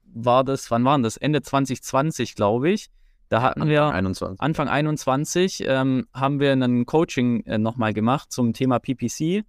[0.05, 1.17] war das, wann waren das?
[1.17, 2.89] Ende 2020, glaube ich.
[3.29, 4.41] Da hatten wir 21.
[4.41, 9.45] Anfang 21 ähm, haben wir ein Coaching äh, nochmal gemacht zum Thema PPC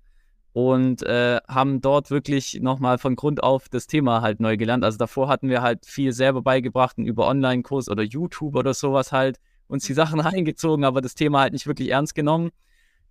[0.57, 4.83] und äh, haben dort wirklich nochmal von Grund auf das Thema halt neu gelernt.
[4.83, 9.11] Also davor hatten wir halt viel selber beigebracht und über Online-Kurs oder YouTube oder sowas
[9.11, 12.49] halt uns die Sachen reingezogen, aber das Thema halt nicht wirklich ernst genommen.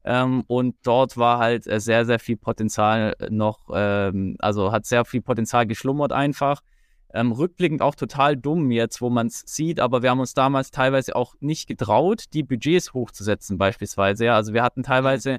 [0.02, 5.04] Ähm, und dort war halt äh, sehr, sehr viel Potenzial noch, ähm, also hat sehr
[5.04, 6.62] viel Potenzial geschlummert einfach.
[7.14, 10.72] ähm, rückblickend auch total dumm jetzt, wo man es sieht, aber wir haben uns damals
[10.72, 14.24] teilweise auch nicht getraut, die Budgets hochzusetzen beispielsweise.
[14.24, 14.34] Ja.
[14.34, 15.38] Also wir hatten teilweise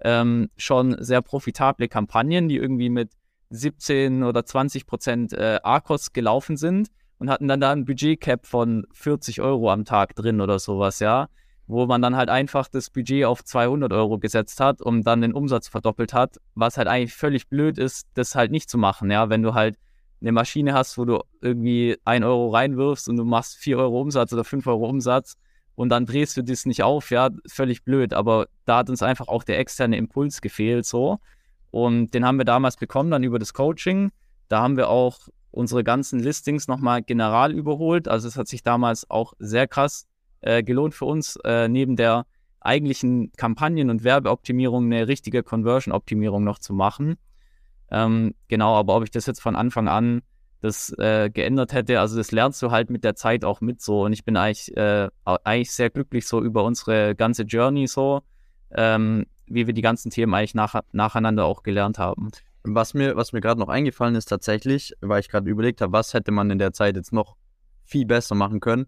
[0.00, 3.12] ähm, schon sehr profitable Kampagnen, die irgendwie mit
[3.50, 8.86] 17 oder 20 Prozent äh, ARCOS gelaufen sind und hatten dann da ein Budgetcap von
[8.92, 11.28] 40 Euro am Tag drin oder sowas, ja,
[11.66, 15.32] wo man dann halt einfach das Budget auf 200 Euro gesetzt hat und dann den
[15.32, 19.30] Umsatz verdoppelt hat, was halt eigentlich völlig blöd ist, das halt nicht zu machen, ja,
[19.30, 19.76] wenn du halt
[20.20, 24.32] eine Maschine hast, wo du irgendwie 1 Euro reinwirfst und du machst 4 Euro Umsatz
[24.32, 25.36] oder 5 Euro Umsatz
[25.76, 29.28] und dann drehst du das nicht auf, ja, völlig blöd, aber da hat uns einfach
[29.28, 31.18] auch der externe Impuls gefehlt, so.
[31.70, 34.10] Und den haben wir damals bekommen, dann über das Coaching.
[34.48, 38.08] Da haben wir auch unsere ganzen Listings nochmal general überholt.
[38.08, 40.06] Also es hat sich damals auch sehr krass
[40.40, 42.24] äh, gelohnt für uns, äh, neben der
[42.60, 47.16] eigentlichen Kampagnen- und Werbeoptimierung eine richtige Conversion-Optimierung noch zu machen.
[47.90, 50.22] Ähm, genau, aber ob ich das jetzt von Anfang an
[50.66, 54.02] das äh, geändert hätte, also das lernst du halt mit der Zeit auch mit so.
[54.04, 58.22] Und ich bin eigentlich, äh, eigentlich sehr glücklich so über unsere ganze Journey so,
[58.72, 62.30] ähm, wie wir die ganzen Themen eigentlich nach, nacheinander auch gelernt haben.
[62.64, 66.14] Was mir, was mir gerade noch eingefallen ist tatsächlich, weil ich gerade überlegt habe, was
[66.14, 67.36] hätte man in der Zeit jetzt noch
[67.84, 68.86] viel besser machen können,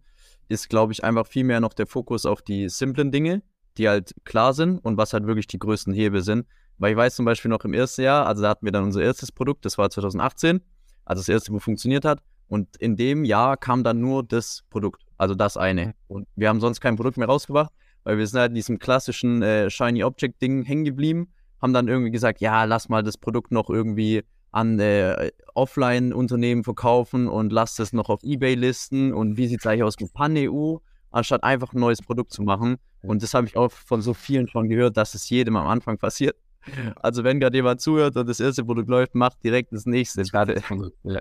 [0.48, 3.42] ist, glaube ich, einfach viel mehr noch der Fokus auf die simplen Dinge,
[3.76, 6.46] die halt klar sind und was halt wirklich die größten Hebel sind.
[6.78, 9.02] Weil ich weiß zum Beispiel noch im ersten Jahr, also da hatten wir dann unser
[9.02, 10.60] erstes Produkt, das war 2018,
[11.08, 12.20] also das erste, wo funktioniert hat.
[12.48, 15.94] Und in dem Jahr kam dann nur das Produkt, also das eine.
[16.06, 17.72] Und wir haben sonst kein Produkt mehr rausgebracht,
[18.04, 21.28] weil wir sind halt in diesem klassischen äh, Shiny Object Ding hängen geblieben
[21.60, 27.28] haben dann irgendwie gesagt, ja, lass mal das Produkt noch irgendwie an äh, Offline-Unternehmen verkaufen
[27.28, 30.76] und lass das noch auf Ebay listen und wie sieht es eigentlich aus mit Pan-EU,
[31.10, 32.76] anstatt einfach ein neues Produkt zu machen.
[33.02, 35.98] Und das habe ich auch von so vielen schon gehört, dass es jedem am Anfang
[35.98, 36.36] passiert.
[37.02, 40.22] Also wenn gerade jemand zuhört und das erste Produkt läuft, macht direkt das nächste.
[40.22, 40.60] Gerade,
[41.04, 41.20] ja.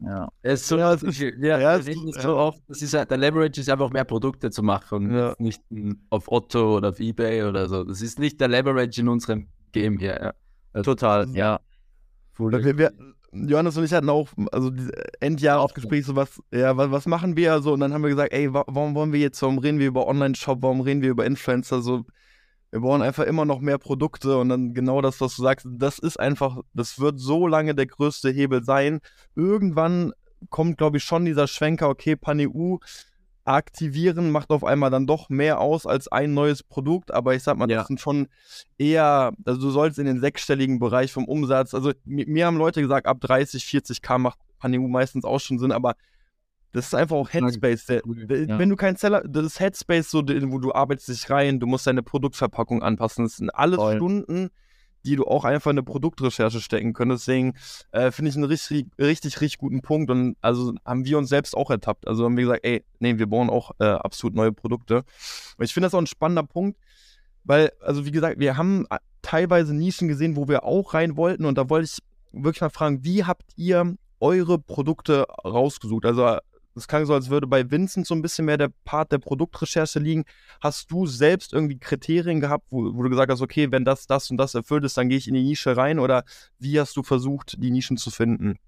[0.00, 0.28] ja.
[0.42, 0.96] Es ist so, ja,
[1.40, 4.62] ja, ja, es ist so oft, das ist der Leverage ist einfach mehr Produkte zu
[4.62, 5.34] machen, ja.
[5.38, 5.62] nicht
[6.10, 7.84] auf Otto oder auf Ebay oder so.
[7.84, 10.34] Das ist nicht der Leverage in unserem Game hier, ja.
[10.72, 11.60] Also, Total, ja.
[12.38, 12.92] Wir, wir,
[13.32, 14.72] Johannes und ich hatten auch, also
[15.20, 17.72] Endjahresgespräch, so was, ja, was, was machen wir so?
[17.72, 20.58] Und dann haben wir gesagt, ey, warum wollen wir jetzt, warum reden wir über Online-Shop,
[20.62, 22.04] warum reden wir über Influencer, so,
[22.70, 25.98] wir brauchen einfach immer noch mehr Produkte und dann genau das, was du sagst, das
[25.98, 29.00] ist einfach, das wird so lange der größte Hebel sein.
[29.34, 30.12] Irgendwann
[30.50, 32.78] kommt, glaube ich, schon dieser Schwenker, okay, PanEU
[33.44, 37.56] aktivieren macht auf einmal dann doch mehr aus als ein neues Produkt, aber ich sag
[37.56, 37.78] mal, ja.
[37.78, 38.28] das sind schon
[38.78, 42.80] eher, also du sollst in den sechsstelligen Bereich vom Umsatz, also mir, mir haben Leute
[42.80, 45.96] gesagt, ab 30, 40k macht PanEU meistens auch schon Sinn, aber
[46.72, 47.86] das ist einfach auch Headspace.
[47.86, 48.58] Der, der, ja.
[48.58, 51.86] Wenn du keinen Seller, das ist Headspace, so, wo du arbeitest dich rein, du musst
[51.86, 53.24] deine Produktverpackung anpassen.
[53.24, 53.96] Das sind alles Voll.
[53.96, 54.50] Stunden,
[55.04, 57.26] die du auch einfach in eine Produktrecherche stecken könntest.
[57.26, 57.54] Deswegen
[57.90, 60.10] äh, finde ich einen richtig, richtig, richtig guten Punkt.
[60.10, 62.06] Und also haben wir uns selbst auch ertappt.
[62.06, 64.98] Also haben wir gesagt, ey, nee, wir bauen auch äh, absolut neue Produkte.
[65.56, 66.78] Und ich finde das auch ein spannender Punkt,
[67.42, 71.46] weil, also wie gesagt, wir haben äh, teilweise Nischen gesehen, wo wir auch rein wollten.
[71.46, 71.98] Und da wollte ich
[72.32, 76.04] wirklich mal fragen, wie habt ihr eure Produkte rausgesucht?
[76.04, 76.38] Also
[76.74, 79.98] es klang so, als würde bei Vincent so ein bisschen mehr der Part der Produktrecherche
[79.98, 80.24] liegen.
[80.60, 84.30] Hast du selbst irgendwie Kriterien gehabt, wo, wo du gesagt hast, okay, wenn das, das
[84.30, 85.98] und das erfüllt ist, dann gehe ich in die Nische rein?
[85.98, 86.24] Oder
[86.58, 88.58] wie hast du versucht, die Nischen zu finden?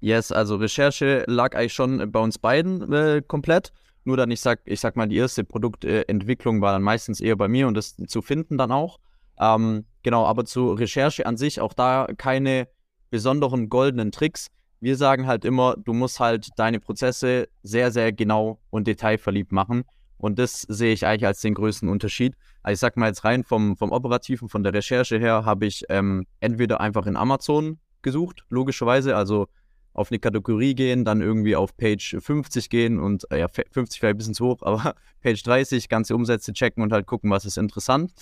[0.00, 3.72] Yes, also Recherche lag eigentlich schon bei uns beiden äh, komplett.
[4.04, 7.46] Nur dann, ich sag, ich sag mal, die erste Produktentwicklung war dann meistens eher bei
[7.46, 8.98] mir und das zu finden dann auch.
[9.38, 12.66] Ähm, genau, aber zu Recherche an sich auch da keine
[13.10, 14.48] besonderen goldenen Tricks
[14.82, 19.84] wir sagen halt immer, du musst halt deine Prozesse sehr, sehr genau und detailverliebt machen.
[20.18, 22.34] Und das sehe ich eigentlich als den größten Unterschied.
[22.64, 25.84] Also ich sag mal jetzt rein vom, vom Operativen, von der Recherche her, habe ich
[25.88, 29.46] ähm, entweder einfach in Amazon gesucht, logischerweise, also
[29.94, 34.14] auf eine Kategorie gehen, dann irgendwie auf Page 50 gehen und äh, ja, 50 vielleicht
[34.14, 37.56] ein bisschen zu hoch, aber Page 30, ganze Umsätze checken und halt gucken, was ist
[37.56, 38.12] interessant.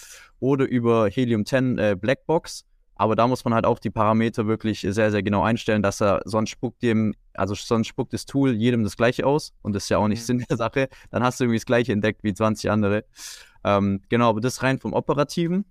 [0.40, 2.66] Oder über Helium 10 äh, Blackbox
[3.00, 6.20] aber da muss man halt auch die Parameter wirklich sehr, sehr genau einstellen, dass er
[6.26, 9.88] sonst spuckt dem, also sonst spuckt das Tool jedem das gleiche aus und das ist
[9.88, 10.24] ja auch nicht mhm.
[10.24, 10.90] Sinn der Sache.
[11.10, 13.06] Dann hast du irgendwie das gleiche entdeckt wie 20 andere.
[13.64, 15.64] Ähm, genau, aber das rein vom Operativen.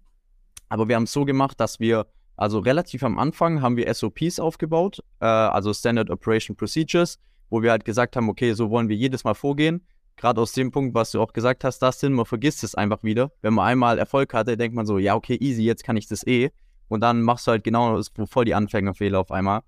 [0.69, 4.39] Aber wir haben es so gemacht, dass wir, also relativ am Anfang haben wir SOPs
[4.39, 7.19] aufgebaut, äh, also Standard Operation Procedures,
[7.51, 9.85] wo wir halt gesagt haben, okay, so wollen wir jedes Mal vorgehen.
[10.15, 13.31] Gerade aus dem Punkt, was du auch gesagt hast, Dustin, man vergisst es einfach wieder.
[13.43, 16.25] Wenn man einmal Erfolg hatte, denkt man so, ja, okay, easy, jetzt kann ich das
[16.25, 16.49] eh.
[16.89, 19.61] Und dann machst du halt genau voll die Anfängerfehler auf einmal.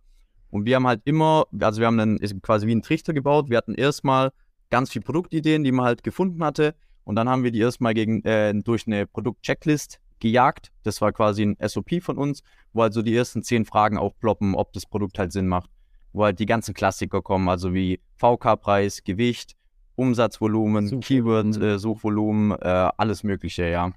[0.50, 3.50] Und wir haben halt immer, also wir haben dann quasi wie einen Trichter gebaut.
[3.50, 4.32] Wir hatten erstmal
[4.70, 6.76] ganz viele Produktideen, die man halt gefunden hatte.
[7.06, 10.72] Und dann haben wir die erstmal gegen, äh, durch eine Produktchecklist gejagt.
[10.84, 12.42] Das war quasi ein SOP von uns,
[12.74, 15.70] wo also die ersten zehn Fragen aufploppen, ob das Produkt halt Sinn macht.
[16.14, 19.56] wo halt die ganzen Klassiker kommen, also wie VK-Preis, Gewicht,
[19.96, 23.94] Umsatzvolumen, Keyword-Suchvolumen, äh, alles Mögliche, ja.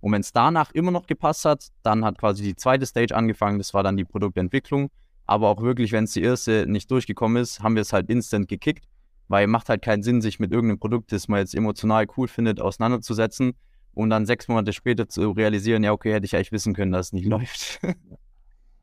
[0.00, 3.58] Und wenn es danach immer noch gepasst hat, dann hat quasi die zweite Stage angefangen,
[3.58, 4.90] das war dann die Produktentwicklung.
[5.26, 8.48] Aber auch wirklich, wenn es die erste nicht durchgekommen ist, haben wir es halt instant
[8.48, 8.84] gekickt,
[9.28, 12.60] weil macht halt keinen Sinn, sich mit irgendeinem Produkt, das man jetzt emotional cool findet,
[12.60, 13.54] auseinanderzusetzen
[13.96, 17.06] und dann sechs Monate später zu realisieren, ja, okay, hätte ich eigentlich wissen können, dass
[17.06, 17.80] es nicht läuft.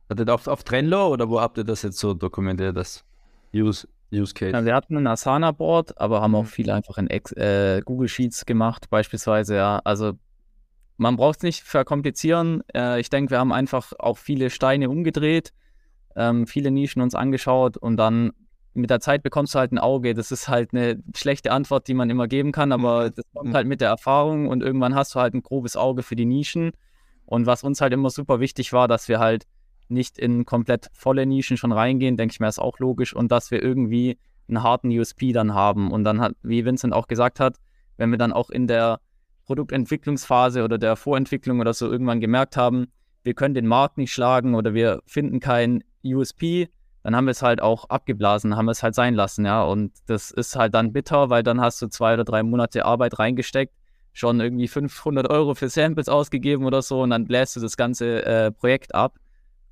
[0.09, 3.05] Hattet ihr auf, auf Trello oder wo habt ihr das jetzt so dokumentiert, das
[3.53, 4.51] Use, Use Case?
[4.51, 8.45] Ja, wir hatten ein Asana-Board, aber haben auch viel einfach in Ex äh, Google Sheets
[8.45, 9.79] gemacht, beispielsweise, ja.
[9.85, 10.13] Also
[10.97, 12.63] man braucht es nicht verkomplizieren.
[12.73, 15.53] Äh, ich denke, wir haben einfach auch viele Steine umgedreht,
[16.15, 18.31] ähm, viele Nischen uns angeschaut und dann
[18.75, 20.13] mit der Zeit bekommst du halt ein Auge.
[20.13, 23.67] Das ist halt eine schlechte Antwort, die man immer geben kann, aber das kommt halt
[23.67, 26.71] mit der Erfahrung und irgendwann hast du halt ein grobes Auge für die Nischen.
[27.25, 29.45] Und was uns halt immer super wichtig war, dass wir halt
[29.89, 33.51] nicht in komplett volle Nischen schon reingehen, denke ich mir, ist auch logisch und dass
[33.51, 35.91] wir irgendwie einen harten USP dann haben.
[35.91, 37.57] Und dann hat, wie Vincent auch gesagt hat,
[37.97, 38.99] wenn wir dann auch in der
[39.45, 42.87] Produktentwicklungsphase oder der Vorentwicklung oder so irgendwann gemerkt haben,
[43.23, 46.69] wir können den Markt nicht schlagen oder wir finden kein USP,
[47.03, 49.63] dann haben wir es halt auch abgeblasen, haben wir es halt sein lassen, ja.
[49.63, 53.19] Und das ist halt dann bitter, weil dann hast du zwei oder drei Monate Arbeit
[53.19, 53.73] reingesteckt,
[54.13, 58.25] schon irgendwie 500 Euro für Samples ausgegeben oder so und dann bläst du das ganze
[58.25, 59.17] äh, Projekt ab.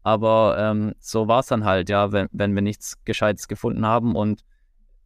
[0.03, 4.15] Aber ähm, so war es dann halt, ja, wenn, wenn wir nichts Gescheites gefunden haben
[4.15, 4.43] und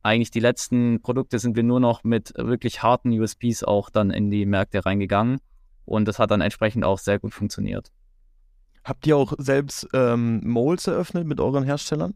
[0.05, 4.29] eigentlich die letzten Produkte sind wir nur noch mit wirklich harten USPs auch dann in
[4.29, 5.39] die Märkte reingegangen
[5.83, 7.91] und das hat dann entsprechend auch sehr gut funktioniert.
[8.83, 12.13] Habt ihr auch selbst ähm, Molds eröffnet mit euren Herstellern?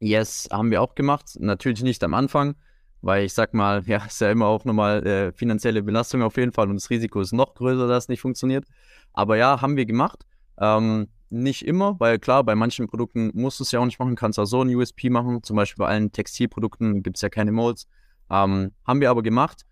[0.00, 1.36] Yes, haben wir auch gemacht.
[1.38, 2.56] Natürlich nicht am Anfang,
[3.00, 6.52] weil ich sag mal, ja, ist ja immer auch nochmal äh, finanzielle Belastung auf jeden
[6.52, 8.66] Fall und das Risiko ist noch größer, dass es nicht funktioniert.
[9.14, 10.26] Aber ja, haben wir gemacht.
[10.58, 14.16] Ähm, nicht immer, weil klar, bei manchen Produkten musst du es ja auch nicht machen,
[14.16, 15.42] kannst auch so ein USP machen.
[15.42, 17.86] Zum Beispiel bei allen Textilprodukten gibt es ja keine Molds.
[18.30, 19.64] Ähm, haben wir aber gemacht.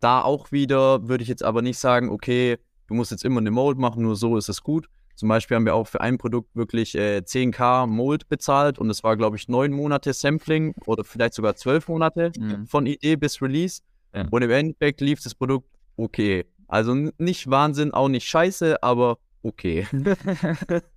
[0.00, 3.50] Da auch wieder würde ich jetzt aber nicht sagen, okay, du musst jetzt immer eine
[3.50, 6.54] Mold machen, nur so ist es gut, zum Beispiel haben wir auch für ein Produkt
[6.56, 11.34] wirklich äh, 10k Mold bezahlt und es war, glaube ich, neun Monate Sampling oder vielleicht
[11.34, 12.66] sogar zwölf Monate mhm.
[12.66, 13.82] von Idee bis Release.
[14.14, 14.26] Ja.
[14.30, 16.44] Und im Endeffekt lief das Produkt okay.
[16.66, 19.86] Also nicht Wahnsinn, auch nicht scheiße, aber okay.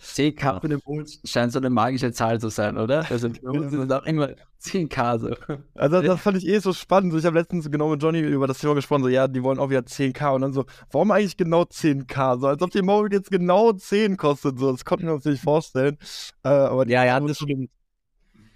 [0.00, 3.04] 10k für den Puls scheint so eine magische Zahl zu sein, oder?
[3.10, 5.56] Also für uns sind auch immer 10k so.
[5.74, 7.14] Also das fand ich eh so spannend.
[7.14, 9.70] Ich habe letztens genau mit Johnny über das Thema gesprochen, so ja, die wollen auch
[9.70, 12.40] wieder 10k und dann so, warum eigentlich genau 10k?
[12.40, 15.42] So als ob die Mobile jetzt genau 10 kostet, so, das konnten wir uns nicht
[15.42, 15.98] vorstellen.
[16.42, 17.70] Äh, aber ja, ja, das stimmt.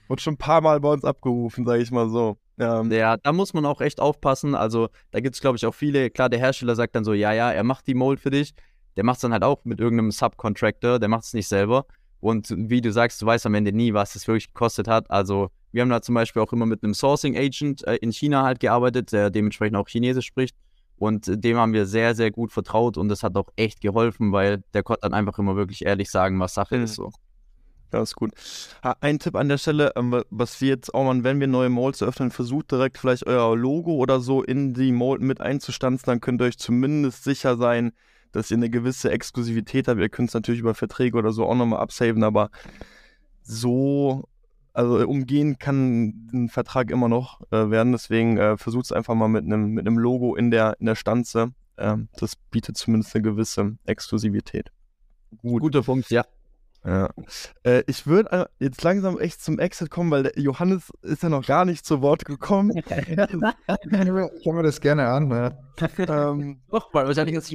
[0.08, 2.36] Wurde schon ein paar Mal bei uns abgerufen, sage ich mal so.
[2.58, 4.54] Ähm, ja, da muss man auch echt aufpassen.
[4.54, 7.32] Also da gibt es, glaube ich, auch viele, klar, der Hersteller sagt dann so, ja,
[7.32, 8.54] ja, er macht die Mold für dich
[8.96, 11.86] der macht es dann halt auch mit irgendeinem Subcontractor, der macht es nicht selber.
[12.20, 15.10] Und wie du sagst, du weißt am Ende nie, was es wirklich gekostet hat.
[15.10, 18.44] Also wir haben da zum Beispiel auch immer mit einem Sourcing Agent äh, in China
[18.44, 20.56] halt gearbeitet, der dementsprechend auch Chinesisch spricht.
[20.96, 24.62] Und dem haben wir sehr, sehr gut vertraut und das hat auch echt geholfen, weil
[24.72, 26.84] der konnte dann einfach immer wirklich ehrlich sagen, was Sache mhm.
[26.84, 27.10] ist so.
[27.90, 28.32] Das ist gut.
[29.00, 32.00] Ein Tipp an der Stelle, ähm, was wir jetzt auch mal, wenn wir neue Molds
[32.00, 36.40] eröffnen, versucht direkt vielleicht euer Logo oder so in die Mold mit einzustanzen, dann könnt
[36.40, 37.92] ihr euch zumindest sicher sein,
[38.34, 40.00] dass ihr eine gewisse Exklusivität habt.
[40.00, 42.50] Ihr könnt es natürlich über Verträge oder so auch nochmal absaven, aber
[43.42, 44.28] so,
[44.72, 47.92] also umgehen kann ein Vertrag immer noch äh, werden.
[47.92, 51.52] Deswegen äh, versucht es einfach mal mit einem mit Logo in der, in der Stanze.
[51.78, 54.70] Ähm, das bietet zumindest eine gewisse Exklusivität.
[55.38, 55.62] Gut.
[55.62, 56.24] Guter Punkt, ja.
[56.86, 57.08] Ja.
[57.62, 61.30] Äh, ich würde äh, jetzt langsam echt zum Exit kommen, weil der Johannes ist ja
[61.30, 62.72] noch gar nicht zu Wort gekommen.
[62.86, 65.30] ich höre mir das gerne an.
[65.30, 65.52] Ja.
[65.98, 67.50] ähm, Nochmal, wahrscheinlich ist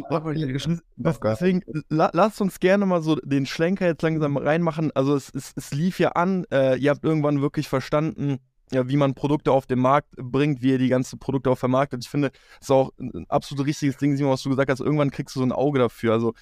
[1.42, 4.92] Deswegen, la, lasst uns gerne mal so den Schlenker jetzt langsam reinmachen.
[4.96, 8.40] Also es, es, es lief ja an, äh, ihr habt irgendwann wirklich verstanden,
[8.72, 12.04] ja, wie man Produkte auf den Markt bringt, wie ihr die ganzen Produkte auch vermarktet.
[12.04, 14.80] Ich finde, das ist auch ein absolut richtiges Ding, Simon, was du gesagt hast.
[14.80, 16.14] Irgendwann kriegst du so ein Auge dafür.
[16.14, 16.34] Also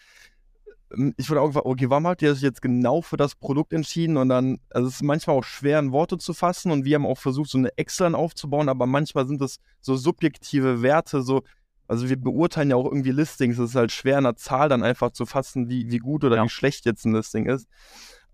[1.18, 4.18] ich wurde auch gefragt, okay, warum habt ihr euch jetzt genau für das Produkt entschieden?
[4.18, 7.06] Und dann, also es ist manchmal auch schwer in Worte zu fassen und wir haben
[7.06, 11.44] auch versucht, so eine Excel aufzubauen, aber manchmal sind das so subjektive Werte, so,
[11.88, 14.84] also wir beurteilen ja auch irgendwie Listings, es ist halt schwer in einer Zahl dann
[14.84, 16.44] einfach zu fassen, wie, wie gut oder ja.
[16.44, 17.68] wie schlecht jetzt ein Listing ist.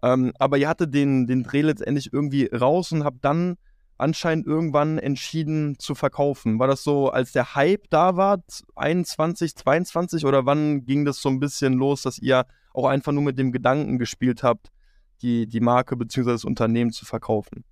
[0.04, 3.56] Ähm, aber ihr hattet den, den Dreh letztendlich irgendwie raus und habt dann
[3.98, 6.60] anscheinend irgendwann entschieden zu verkaufen.
[6.60, 8.44] War das so, als der Hype da war,
[8.76, 13.24] 21, 22 oder wann ging das so ein bisschen los, dass ihr auch einfach nur
[13.24, 14.70] mit dem Gedanken gespielt habt,
[15.22, 16.32] die, die Marke bzw.
[16.32, 17.64] das Unternehmen zu verkaufen?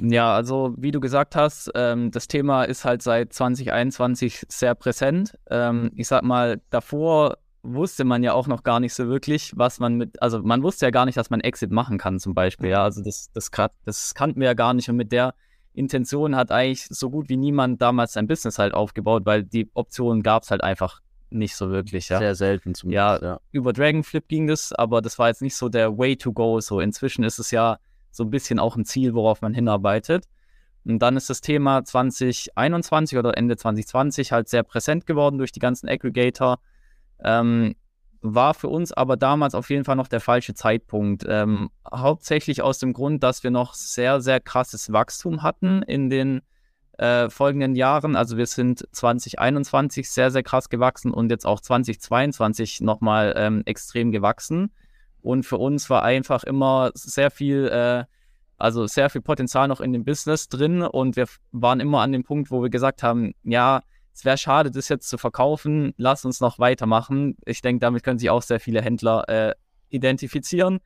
[0.00, 5.38] Ja, also wie du gesagt hast, ähm, das Thema ist halt seit 2021 sehr präsent.
[5.50, 9.80] Ähm, ich sag mal, davor wusste man ja auch noch gar nicht so wirklich, was
[9.80, 12.70] man mit, also man wusste ja gar nicht, dass man Exit machen kann zum Beispiel,
[12.70, 13.50] ja, also das, das,
[13.84, 15.34] das kannten wir ja gar nicht und mit der
[15.74, 20.22] Intention hat eigentlich so gut wie niemand damals sein Business halt aufgebaut, weil die Optionen
[20.22, 22.18] gab es halt einfach nicht so wirklich, ja.
[22.18, 25.68] Sehr selten zum ja, ja, über Dragonflip ging das, aber das war jetzt nicht so
[25.68, 27.78] der Way to go, so inzwischen ist es ja
[28.10, 30.24] so ein bisschen auch ein Ziel, worauf man hinarbeitet.
[30.84, 35.60] Und dann ist das Thema 2021 oder Ende 2020 halt sehr präsent geworden durch die
[35.60, 36.60] ganzen Aggregator.
[37.22, 37.74] Ähm,
[38.20, 41.24] war für uns aber damals auf jeden Fall noch der falsche Zeitpunkt.
[41.28, 46.42] Ähm, hauptsächlich aus dem Grund, dass wir noch sehr, sehr krasses Wachstum hatten in den
[46.98, 48.16] äh, folgenden Jahren.
[48.16, 54.10] Also wir sind 2021 sehr, sehr krass gewachsen und jetzt auch 2022 nochmal ähm, extrem
[54.10, 54.72] gewachsen.
[55.20, 58.04] Und für uns war einfach immer sehr viel, äh,
[58.56, 60.82] also sehr viel Potenzial noch in dem Business drin.
[60.82, 63.82] Und wir waren immer an dem Punkt, wo wir gesagt haben, ja,
[64.18, 65.94] es wäre schade, das jetzt zu verkaufen.
[65.96, 67.36] Lass uns noch weitermachen.
[67.46, 69.54] Ich denke, damit können sich auch sehr viele Händler äh,
[69.90, 70.80] identifizieren.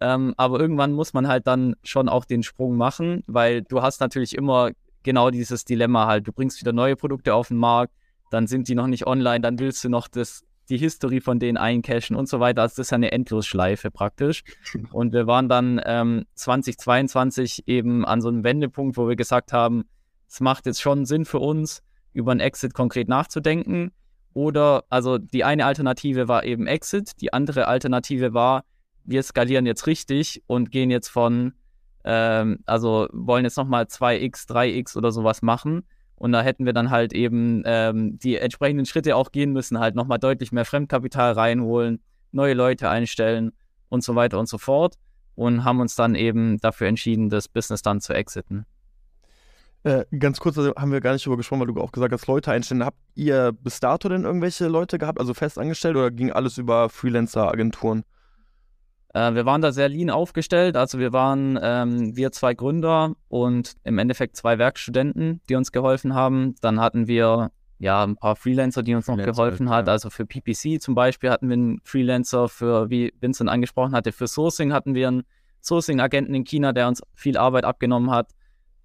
[0.00, 4.00] Ähm, aber irgendwann muss man halt dann schon auch den Sprung machen, weil du hast
[4.00, 4.70] natürlich immer
[5.02, 6.28] genau dieses Dilemma halt.
[6.28, 7.92] Du bringst wieder neue Produkte auf den Markt,
[8.30, 11.56] dann sind die noch nicht online, dann willst du noch das, die History von denen
[11.56, 12.62] eincashen und so weiter.
[12.62, 14.44] Also das ist ja eine Endlosschleife praktisch.
[14.92, 19.86] Und wir waren dann ähm, 2022 eben an so einem Wendepunkt, wo wir gesagt haben,
[20.28, 21.82] es macht jetzt schon Sinn für uns,
[22.16, 23.92] über einen Exit konkret nachzudenken.
[24.32, 28.64] Oder, also die eine Alternative war eben Exit, die andere Alternative war,
[29.04, 31.52] wir skalieren jetzt richtig und gehen jetzt von,
[32.04, 35.86] ähm, also wollen jetzt nochmal 2x, 3x oder sowas machen.
[36.16, 39.94] Und da hätten wir dann halt eben ähm, die entsprechenden Schritte auch gehen müssen, halt
[39.94, 42.02] nochmal deutlich mehr Fremdkapital reinholen,
[42.32, 43.52] neue Leute einstellen
[43.90, 44.94] und so weiter und so fort.
[45.34, 48.64] Und haben uns dann eben dafür entschieden, das Business dann zu exiten.
[49.82, 52.26] Äh, ganz kurz, also haben wir gar nicht darüber gesprochen, weil du auch gesagt hast,
[52.26, 52.84] Leute einstellen.
[52.84, 56.88] Habt ihr bis dato denn irgendwelche Leute gehabt, also fest angestellt oder ging alles über
[56.88, 58.04] Freelancer-Agenturen?
[59.14, 60.76] Äh, wir waren da sehr lean aufgestellt.
[60.76, 66.14] Also wir waren ähm, wir zwei Gründer und im Endeffekt zwei Werkstudenten, die uns geholfen
[66.14, 66.54] haben.
[66.60, 69.86] Dann hatten wir ja ein paar Freelancer, die uns Freelancer, noch geholfen hat.
[69.86, 69.92] Ja.
[69.94, 74.26] Also für PPC zum Beispiel hatten wir einen Freelancer, für wie Vincent angesprochen hatte, für
[74.26, 75.22] Sourcing hatten wir einen
[75.62, 78.30] Sourcing-Agenten in China, der uns viel Arbeit abgenommen hat.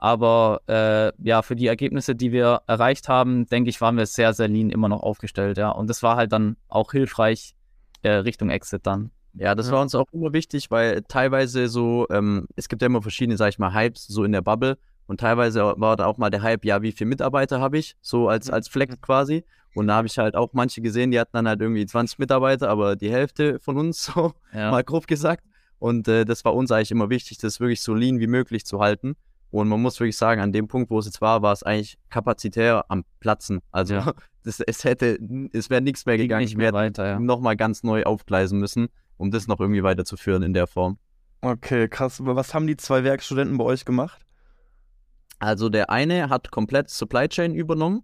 [0.02, 4.34] Aber äh, ja, für die Ergebnisse, die wir erreicht haben, denke ich, waren wir sehr,
[4.34, 5.70] sehr lean immer noch aufgestellt, ja.
[5.70, 7.54] Und das war halt dann auch hilfreich
[8.02, 9.12] äh, Richtung Exit dann.
[9.36, 9.74] Ja, das ja.
[9.74, 13.50] war uns auch immer wichtig, weil teilweise so, ähm, es gibt ja immer verschiedene, sag
[13.50, 14.80] ich mal, Hypes so in der Bubble.
[15.06, 17.96] Und teilweise war da auch mal der Hype, ja, wie viele Mitarbeiter habe ich?
[18.02, 19.02] So als, als Flex mhm.
[19.02, 19.44] quasi.
[19.76, 22.70] Und da habe ich halt auch manche gesehen, die hatten dann halt irgendwie 20 Mitarbeiter,
[22.70, 24.72] aber die Hälfte von uns, so ja.
[24.72, 25.44] mal grob gesagt.
[25.78, 28.80] Und äh, das war uns eigentlich immer wichtig, das wirklich so lean wie möglich zu
[28.80, 29.16] halten.
[29.52, 31.98] Und man muss wirklich sagen, an dem Punkt, wo es jetzt war, war es eigentlich
[32.10, 33.62] kapazitär am Platzen.
[33.72, 34.14] Also ja.
[34.44, 35.20] das, es hätte,
[35.52, 36.44] es wäre nichts mehr gegangen.
[36.44, 37.20] Nicht mehr weiter, ja.
[37.20, 38.88] nochmal ganz neu aufgleisen müssen,
[39.18, 40.98] um das noch irgendwie weiterzuführen in der Form.
[41.42, 42.20] Okay, krass.
[42.24, 44.22] Was haben die zwei Werkstudenten bei euch gemacht?
[45.40, 48.04] Also der eine hat komplett Supply Chain übernommen.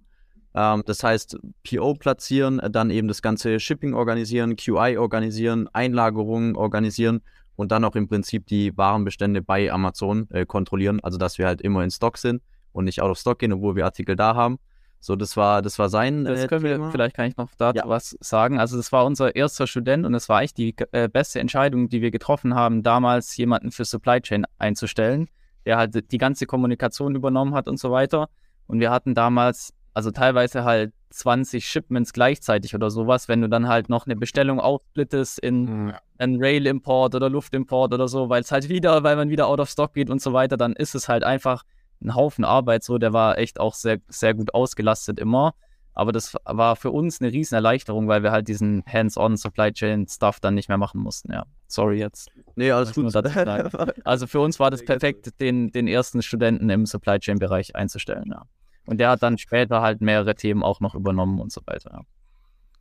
[0.54, 7.22] Ähm, das heißt, PO platzieren, dann eben das ganze Shipping organisieren, QI organisieren, Einlagerungen organisieren
[7.58, 11.62] und dann auch im Prinzip die Warenbestände bei Amazon äh, kontrollieren, also dass wir halt
[11.62, 12.42] immer in Stock sind
[12.72, 14.60] und nicht out of stock gehen, obwohl wir Artikel da haben.
[15.00, 16.24] So, das war, das war sein.
[16.24, 16.86] Das äh, können Thema.
[16.86, 17.88] wir, vielleicht kann ich noch dazu ja.
[17.88, 18.60] was sagen.
[18.60, 22.02] Also, das war unser erster Student und es war echt die äh, beste Entscheidung, die
[22.02, 25.30] wir getroffen haben, damals jemanden für Supply Chain einzustellen,
[25.66, 28.30] der halt die ganze Kommunikation übernommen hat und so weiter.
[28.66, 33.68] Und wir hatten damals, also teilweise halt 20 Shipments gleichzeitig oder sowas, wenn du dann
[33.68, 36.02] halt noch eine Bestellung aufsplittest in hm, ja.
[36.18, 39.70] einen Rail-Import oder Luft-Import oder so, weil es halt wieder, weil man wieder out of
[39.70, 41.64] stock geht und so weiter, dann ist es halt einfach
[42.02, 45.56] ein Haufen Arbeit so, der war echt auch sehr, sehr gut ausgelastet immer.
[45.94, 50.08] Aber das war für uns eine riesen Erleichterung, weil wir halt diesen Hands-on Supply Chain
[50.08, 51.32] Stuff dann nicht mehr machen mussten.
[51.32, 52.30] Ja, sorry jetzt.
[52.56, 53.12] Nee, alles gut.
[54.04, 58.26] Also für uns war das perfekt, den, den ersten Studenten im Supply Chain Bereich einzustellen.
[58.30, 58.44] Ja.
[58.88, 62.06] Und der hat dann später halt mehrere Themen auch noch übernommen und so weiter.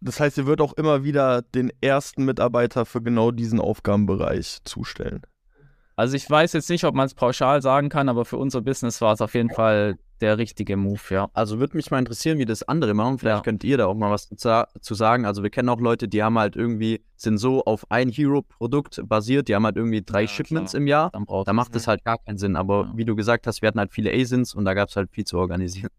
[0.00, 5.22] Das heißt, ihr wird auch immer wieder den ersten Mitarbeiter für genau diesen Aufgabenbereich zustellen.
[5.96, 9.00] Also ich weiß jetzt nicht, ob man es pauschal sagen kann, aber für unser Business
[9.00, 11.28] war es auf jeden Fall der richtige Move, ja.
[11.32, 13.18] Also würde mich mal interessieren, wie das andere machen.
[13.18, 13.42] Vielleicht ja.
[13.42, 15.24] könnt ihr da auch mal was zu sagen.
[15.24, 19.48] Also wir kennen auch Leute, die haben halt irgendwie, sind so auf ein Hero-Produkt basiert,
[19.48, 20.80] die haben halt irgendwie drei ja, Shipments klar.
[20.80, 21.12] im Jahr.
[21.44, 22.56] Da macht es halt gar keinen Sinn.
[22.56, 25.10] Aber wie du gesagt hast, wir hatten halt viele ASINs und da gab es halt
[25.10, 25.90] viel zu organisieren.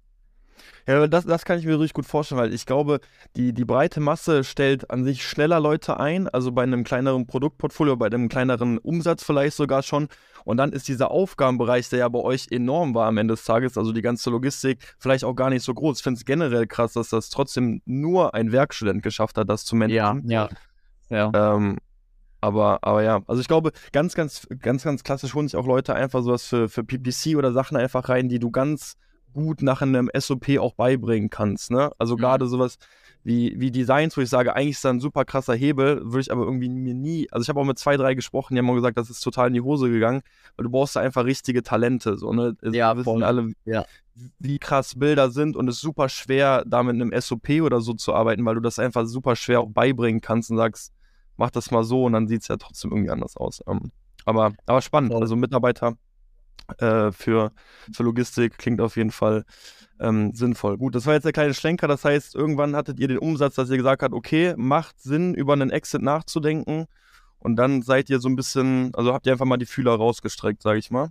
[0.87, 2.99] Ja, das, das kann ich mir richtig gut vorstellen, weil ich glaube,
[3.35, 7.95] die, die breite Masse stellt an sich schneller Leute ein, also bei einem kleineren Produktportfolio,
[7.95, 10.07] bei einem kleineren Umsatz vielleicht sogar schon.
[10.45, 13.77] Und dann ist dieser Aufgabenbereich, der ja bei euch enorm war am Ende des Tages,
[13.77, 15.97] also die ganze Logistik, vielleicht auch gar nicht so groß.
[15.97, 19.75] Ich finde es generell krass, dass das trotzdem nur ein Werkstudent geschafft hat, das zu
[19.75, 20.29] managen.
[20.29, 20.49] Ja,
[21.09, 21.31] ja.
[21.33, 21.55] ja.
[21.55, 21.77] Ähm,
[22.39, 25.95] aber, aber ja, also ich glaube, ganz, ganz, ganz, ganz klassisch holen sich auch Leute
[25.95, 28.95] einfach sowas für, für PPC oder Sachen einfach rein, die du ganz
[29.33, 31.71] gut nach einem SOP auch beibringen kannst.
[31.71, 31.91] Ne?
[31.97, 32.19] Also mhm.
[32.19, 32.77] gerade sowas
[33.23, 36.31] wie, wie Designs, wo ich sage, eigentlich ist da ein super krasser Hebel, würde ich
[36.31, 38.75] aber irgendwie mir nie, also ich habe auch mit zwei, drei gesprochen, die haben auch
[38.75, 40.21] gesagt, das ist total in die Hose gegangen,
[40.55, 42.17] weil du brauchst da einfach richtige Talente.
[42.17, 42.55] So, ne?
[42.63, 43.85] Ja, wir wissen alle, ja.
[44.39, 47.93] wie krass Bilder sind und es ist super schwer, da mit einem SOP oder so
[47.93, 50.93] zu arbeiten, weil du das einfach super schwer auch beibringen kannst und sagst,
[51.35, 53.61] mach das mal so und dann sieht es ja trotzdem irgendwie anders aus.
[53.67, 53.91] Ähm,
[54.23, 55.97] aber, aber spannend, also Mitarbeiter
[56.79, 57.51] äh, für,
[57.93, 59.45] für Logistik klingt auf jeden Fall
[59.99, 60.77] ähm, sinnvoll.
[60.77, 61.87] Gut, das war jetzt der kleine Schlenker.
[61.87, 65.53] Das heißt, irgendwann hattet ihr den Umsatz, dass ihr gesagt habt, okay, macht Sinn, über
[65.53, 66.85] einen Exit nachzudenken.
[67.39, 70.61] Und dann seid ihr so ein bisschen, also habt ihr einfach mal die Fühler rausgestreckt,
[70.61, 71.09] sage ich mal.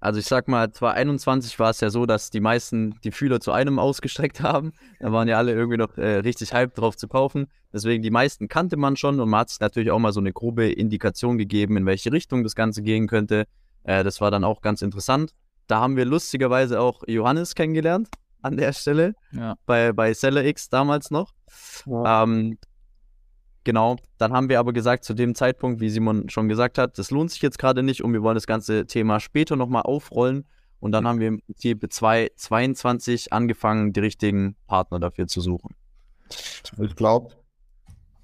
[0.00, 3.52] Also ich sag mal, 2021 war es ja so, dass die meisten die Fühler zu
[3.52, 4.72] einem ausgestreckt haben.
[5.00, 7.46] Da waren ja alle irgendwie noch äh, richtig hype drauf zu kaufen.
[7.72, 10.32] Deswegen die meisten kannte man schon und man hat sich natürlich auch mal so eine
[10.32, 13.46] grobe Indikation gegeben, in welche Richtung das Ganze gehen könnte.
[13.84, 15.32] Äh, das war dann auch ganz interessant.
[15.66, 18.08] Da haben wir lustigerweise auch Johannes kennengelernt
[18.42, 19.14] an der Stelle.
[19.32, 19.54] Ja.
[19.66, 21.32] Bei, bei Seller X damals noch.
[21.86, 22.22] Ja.
[22.24, 22.58] Ähm,
[23.64, 27.10] genau, dann haben wir aber gesagt, zu dem Zeitpunkt, wie Simon schon gesagt hat, das
[27.10, 30.46] lohnt sich jetzt gerade nicht und wir wollen das ganze Thema später nochmal aufrollen.
[30.80, 35.74] Und dann haben wir im Prinzip 2022 angefangen, die richtigen Partner dafür zu suchen.
[36.78, 37.34] Ich glaube,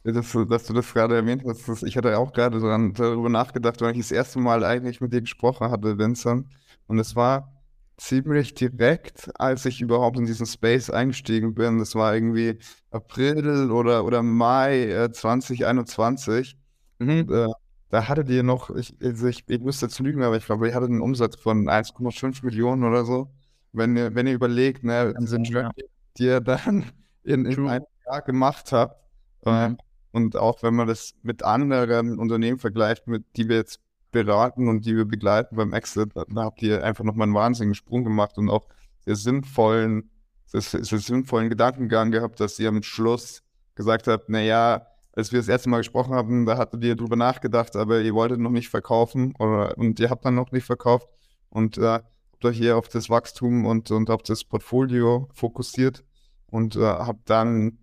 [0.04, 3.92] dass, dass, du das gerade erwähnt hast, dass ich hatte auch gerade darüber nachgedacht, weil
[3.92, 6.46] ich das erste Mal eigentlich mit dir gesprochen hatte, Vincent.
[6.86, 7.52] Und es war
[8.00, 11.78] ziemlich direkt, als ich überhaupt in diesen Space eingestiegen bin.
[11.78, 12.58] Das war irgendwie
[12.90, 16.56] April oder, oder Mai äh, 2021.
[16.98, 17.08] Mhm.
[17.10, 17.48] Und, äh,
[17.90, 20.74] da hattet ihr noch, ich, also ich, ich müsste jetzt lügen, aber ich glaube, ihr
[20.74, 23.30] hattet einen Umsatz von 1,5 Millionen oder so.
[23.72, 25.70] Wenn ihr, wenn ihr überlegt, ne, diese ja.
[26.16, 26.84] die ihr dann
[27.24, 28.96] in, in einem Jahr gemacht habt,
[29.44, 29.70] äh,
[30.12, 33.80] und auch wenn man das mit anderen Unternehmen vergleicht, mit die wir jetzt
[34.10, 38.04] beraten und die wir begleiten beim Exit, da habt ihr einfach nochmal einen wahnsinnigen Sprung
[38.04, 38.66] gemacht und auch
[39.00, 40.10] sehr sinnvollen,
[40.46, 43.42] sehr, sehr sinnvollen Gedankengang gehabt, dass ihr am Schluss
[43.74, 47.76] gesagt habt, naja, als wir das erste Mal gesprochen haben, da hattet ihr drüber nachgedacht,
[47.76, 51.08] aber ihr wolltet noch nicht verkaufen oder, und ihr habt dann noch nicht verkauft.
[51.48, 52.00] Und äh,
[52.32, 56.04] habt euch hier auf das Wachstum und, und auf das Portfolio fokussiert
[56.46, 57.78] und äh, habt dann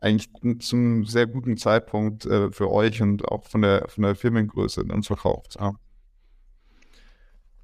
[0.00, 0.30] eigentlich
[0.60, 5.02] zum sehr guten Zeitpunkt äh, für euch und auch von der, von der Firmengröße dann
[5.02, 5.56] verkauft.
[5.60, 5.74] Ja.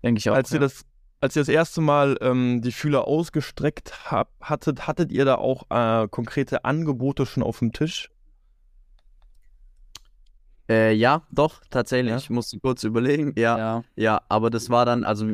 [0.03, 0.35] Denke ich auch.
[0.35, 0.57] Als ja.
[0.57, 0.85] ihr das
[1.21, 5.65] als ihr das erste Mal ähm, die Fühler ausgestreckt hab, hattet, hattet ihr da auch
[5.71, 8.11] äh, konkrete Angebote schon auf dem Tisch?
[10.69, 12.11] Äh, ja, doch, tatsächlich.
[12.11, 12.19] Ja?
[12.19, 13.33] Ich musste kurz überlegen.
[13.37, 15.33] Ja, ja, ja, aber das war dann, also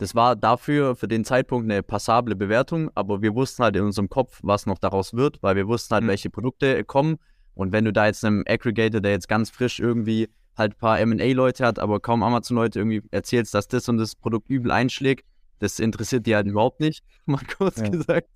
[0.00, 4.08] das war dafür für den Zeitpunkt eine passable Bewertung, aber wir wussten halt in unserem
[4.08, 6.08] Kopf, was noch daraus wird, weil wir wussten halt, mhm.
[6.08, 7.18] welche Produkte kommen.
[7.52, 11.04] Und wenn du da jetzt einem Aggregator, der jetzt ganz frisch irgendwie halt ein paar
[11.04, 15.26] MA-Leute hat, aber kaum Amazon-Leute irgendwie erzählst, dass das und das Produkt übel einschlägt,
[15.58, 17.88] das interessiert die halt überhaupt nicht, mal kurz ja.
[17.90, 18.28] gesagt.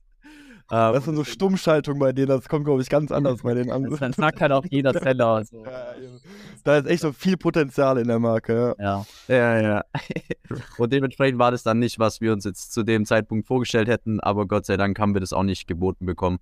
[0.71, 3.71] Ähm, das ist so Stummschaltung bei denen, das kommt, glaube ich, ganz anders bei den
[3.71, 3.97] anderen.
[4.01, 5.45] Dann sagt halt auch jeder Seller.
[5.45, 5.65] So.
[5.65, 5.95] Ja,
[6.65, 8.75] da ist echt so viel Potenzial in der Marke.
[8.79, 9.63] Ja, ja, ja.
[9.63, 9.85] ja.
[10.79, 14.21] Und dementsprechend war das dann nicht, was wir uns jetzt zu dem Zeitpunkt vorgestellt hätten,
[14.21, 16.39] aber Gott sei Dank haben wir das auch nicht geboten bekommen.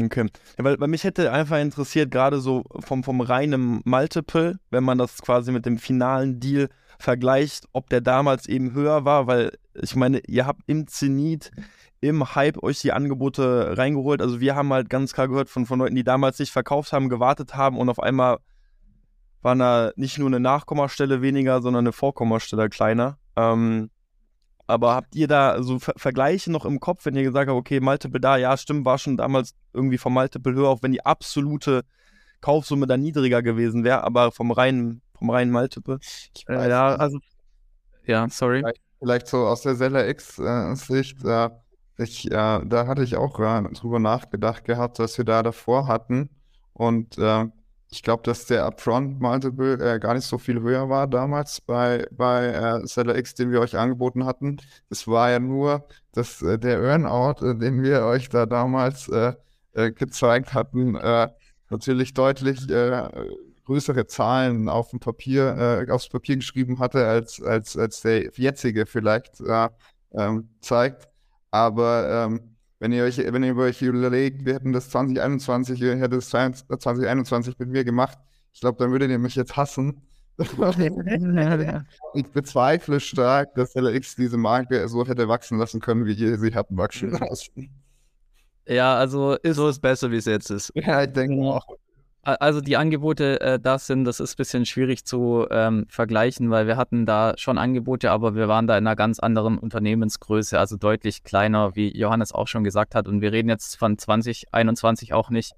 [0.00, 0.26] Okay.
[0.56, 4.98] Ja, weil, weil mich hätte einfach interessiert, gerade so vom, vom reinen Multiple, wenn man
[4.98, 9.96] das quasi mit dem finalen Deal vergleicht, ob der damals eben höher war, weil ich
[9.96, 11.50] meine, ihr habt im Zenit
[12.00, 14.22] im Hype euch die Angebote reingeholt.
[14.22, 17.08] Also wir haben halt ganz klar gehört von, von Leuten, die damals nicht verkauft haben,
[17.08, 18.38] gewartet haben und auf einmal
[19.42, 23.18] war da nicht nur eine Nachkommastelle weniger, sondern eine Vorkommastelle kleiner.
[23.36, 23.90] Ähm,
[24.66, 27.80] aber habt ihr da so Ver Vergleiche noch im Kopf, wenn ihr gesagt habt, okay,
[27.80, 31.84] Multiple da, ja, stimmt, war schon damals irgendwie vom Multiple höher, auch wenn die absolute
[32.40, 35.98] Kaufsumme da niedriger gewesen wäre, aber vom reinen, vom reinen Multiple?
[36.48, 37.18] Äh, ja, also,
[38.04, 38.60] ja, sorry.
[38.60, 41.48] Vielleicht, vielleicht so aus der Seller X-Sicht, äh,
[41.98, 42.30] ich, äh,
[42.64, 46.30] da hatte ich auch äh, drüber nachgedacht gehabt, was wir da davor hatten.
[46.72, 47.46] Und äh,
[47.90, 52.06] ich glaube, dass der Upfront Multiple äh, gar nicht so viel höher war damals bei,
[52.12, 54.58] bei äh, Seller X, den wir euch angeboten hatten.
[54.90, 59.10] Es war ja nur, dass äh, der Earnout, den wir euch da damals
[59.74, 60.92] gezeigt hatten,
[61.70, 62.66] natürlich deutlich
[63.64, 69.40] größere Zahlen auf dem Papier, aufs Papier geschrieben hatte, als, als, als der jetzige vielleicht
[69.40, 69.68] äh,
[70.14, 71.08] ähm, zeigt.
[71.50, 76.20] Aber ähm, wenn ihr euch, wenn ihr euch überlegt, wir hätten das 2021, ihr hättet
[76.20, 78.18] es 2021 mit mir gemacht,
[78.52, 80.02] ich glaube, dann würdet ihr mich jetzt hassen.
[82.14, 86.54] ich bezweifle stark, dass LX diese Marke so hätte wachsen lassen können, wie ihr sie
[86.54, 87.70] hatten wachsen lassen.
[88.68, 90.70] Ja, also ist so ist besser, wie es jetzt ist.
[90.74, 91.66] Ja, ich denke auch.
[92.22, 96.66] Also die Angebote äh, das sind, das ist ein bisschen schwierig zu ähm, vergleichen, weil
[96.66, 100.76] wir hatten da schon Angebote, aber wir waren da in einer ganz anderen Unternehmensgröße, also
[100.76, 103.08] deutlich kleiner, wie Johannes auch schon gesagt hat.
[103.08, 105.52] Und wir reden jetzt von 2021 auch nicht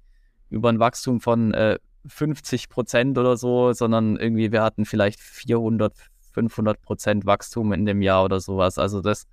[0.49, 5.93] über ein Wachstum von äh, 50 Prozent oder so, sondern irgendwie wir hatten vielleicht 400,
[6.33, 8.77] 500 Prozent Wachstum in dem Jahr oder sowas.
[8.77, 9.27] Also das,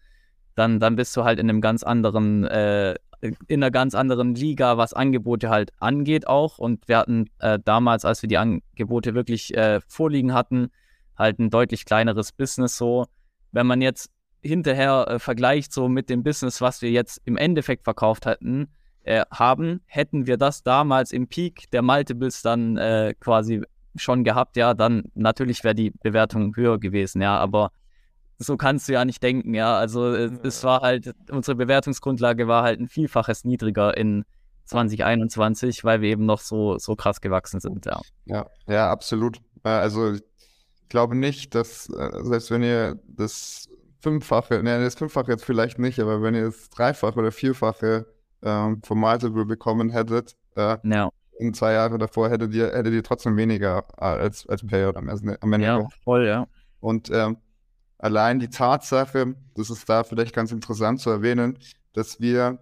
[0.55, 4.77] dann, dann bist du halt in einem ganz anderen äh, in einer ganz anderen Liga,
[4.77, 6.59] was Angebote halt angeht auch.
[6.59, 10.71] Und wir hatten äh, damals, als wir die Angebote wirklich äh, vorliegen hatten,
[11.17, 13.07] halt ein deutlich kleineres Business so.
[13.53, 14.11] Wenn man jetzt
[14.43, 18.69] hinterher äh, vergleicht so mit dem Business, was wir jetzt im Endeffekt verkauft hatten,
[19.03, 23.63] äh, haben, hätten wir das damals im Peak der Multiples dann äh, quasi
[23.97, 27.73] schon gehabt, ja, dann natürlich wäre die Bewertung höher gewesen, ja, aber
[28.39, 29.77] so kannst du ja nicht denken, ja.
[29.77, 34.25] Also äh, es war halt, unsere Bewertungsgrundlage war halt ein Vielfaches niedriger in
[34.67, 38.01] 2021, weil wir eben noch so, so krass gewachsen sind, ja.
[38.27, 39.39] Ja, ja, absolut.
[39.65, 40.23] Äh, also ich
[40.89, 43.69] glaube nicht, dass, äh, selbst wenn ihr das
[44.01, 48.07] Fünffache, ne, das Fünffache jetzt vielleicht nicht, aber wenn ihr das Dreifache oder Vierfache
[48.43, 51.11] ähm, vom Multiple bekommen hättet, äh, ja.
[51.39, 55.67] in zwei Jahren davor hättet ihr, hättet ihr trotzdem weniger als, als Payout am Ende.
[55.67, 56.47] Ja, voll, ja.
[56.81, 57.39] Und ähm,
[57.99, 61.59] allein die Tatsache, das ist da vielleicht ganz interessant zu erwähnen,
[61.93, 62.59] dass wir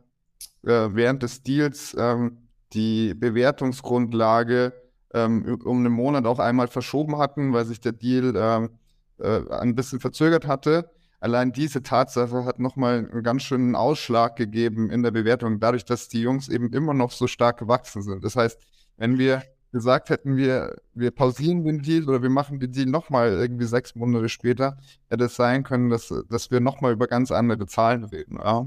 [0.65, 4.73] äh, während des Deals ähm, die Bewertungsgrundlage
[5.15, 8.71] ähm, um einen Monat auch einmal verschoben hatten, weil sich der Deal ähm,
[9.19, 10.91] äh, ein bisschen verzögert hatte.
[11.21, 16.09] Allein diese Tatsache hat nochmal einen ganz schönen Ausschlag gegeben in der Bewertung, dadurch, dass
[16.09, 18.23] die Jungs eben immer noch so stark gewachsen sind.
[18.25, 18.61] Das heißt,
[18.97, 19.43] wenn wir
[19.73, 23.95] gesagt hätten, wir, wir pausieren den Deal oder wir machen den Deal nochmal irgendwie sechs
[23.95, 28.39] Monate später, hätte es sein können, dass, dass wir nochmal über ganz andere Zahlen reden.
[28.43, 28.67] Ja.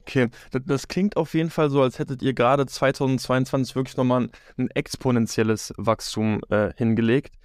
[0.00, 4.30] Okay, das, klingt auf jeden Fall so, als hättet ihr gerade 2022 wirklich nochmal ein,
[4.56, 7.36] ein exponentielles Wachstum äh, hingelegt.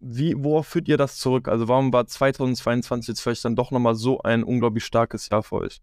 [0.00, 1.48] Wie, worauf führt ihr das zurück?
[1.48, 5.56] Also warum war 2022 jetzt vielleicht dann doch nochmal so ein unglaublich starkes Jahr für
[5.56, 5.80] euch?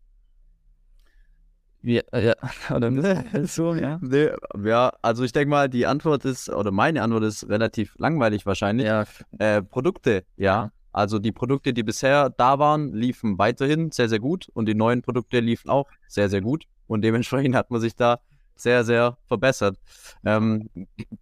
[1.83, 2.35] Ja, äh, ja,
[2.75, 2.91] oder
[3.47, 3.99] so, ja.
[4.01, 4.29] Nee,
[4.63, 8.87] ja, also ich denke mal, die Antwort ist, oder meine Antwort ist relativ langweilig wahrscheinlich.
[8.87, 9.05] Ja.
[9.39, 10.71] Äh, Produkte, ja.
[10.93, 15.01] Also die Produkte, die bisher da waren, liefen weiterhin sehr, sehr gut und die neuen
[15.01, 18.19] Produkte liefen auch sehr, sehr gut und dementsprechend hat man sich da
[18.55, 19.79] sehr, sehr verbessert.
[20.25, 20.69] Ähm,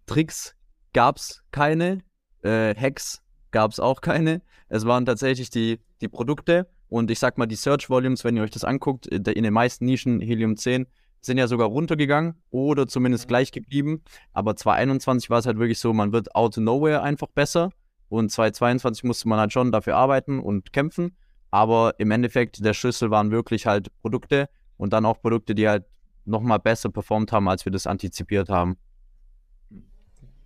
[0.06, 0.56] Tricks
[0.92, 2.00] gab es keine,
[2.42, 4.42] äh, Hacks gab es auch keine.
[4.68, 8.42] Es waren tatsächlich die, die Produkte und ich sag mal, die Search Volumes, wenn ihr
[8.42, 10.86] euch das anguckt, in den meisten Nischen Helium 10
[11.20, 13.28] sind ja sogar runtergegangen oder zumindest mhm.
[13.28, 14.02] gleich geblieben.
[14.32, 17.70] Aber 2021 war es halt wirklich so, man wird out of nowhere einfach besser.
[18.08, 21.16] Und 2022 musste man halt schon dafür arbeiten und kämpfen.
[21.52, 25.84] Aber im Endeffekt, der Schlüssel waren wirklich halt Produkte und dann auch Produkte, die halt
[26.24, 28.76] nochmal besser performt haben, als wir das antizipiert haben.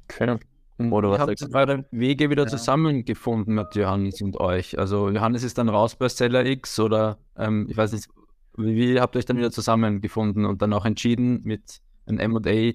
[0.05, 0.39] Okay.
[0.79, 2.49] Oder was habt eure Wege wieder ja.
[2.49, 4.79] zusammengefunden mit Johannes und euch?
[4.79, 8.09] Also Johannes ist dann raus bei Seller X oder ähm, ich weiß nicht,
[8.57, 12.73] wie, wie, habt ihr euch dann wieder zusammengefunden und dann auch entschieden, mit einem M&A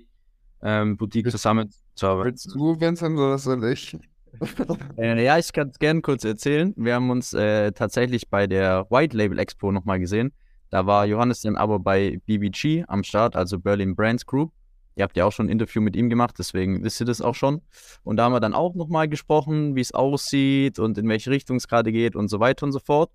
[0.61, 2.31] ähm, Boutique zusammenzuarbeiten?
[2.31, 3.97] Willst du, Vincent, oder soll ich?
[4.97, 6.73] äh, ja, ich kann es gerne kurz erzählen.
[6.77, 10.31] Wir haben uns äh, tatsächlich bei der White Label Expo nochmal gesehen.
[10.69, 14.53] Da war Johannes dann aber bei BBG am Start, also Berlin Brands Group.
[14.99, 17.33] Ihr habt ja auch schon ein Interview mit ihm gemacht, deswegen wisst ihr das auch
[17.33, 17.61] schon.
[18.03, 21.55] Und da haben wir dann auch nochmal gesprochen, wie es aussieht und in welche Richtung
[21.55, 23.09] es gerade geht und so weiter und so fort.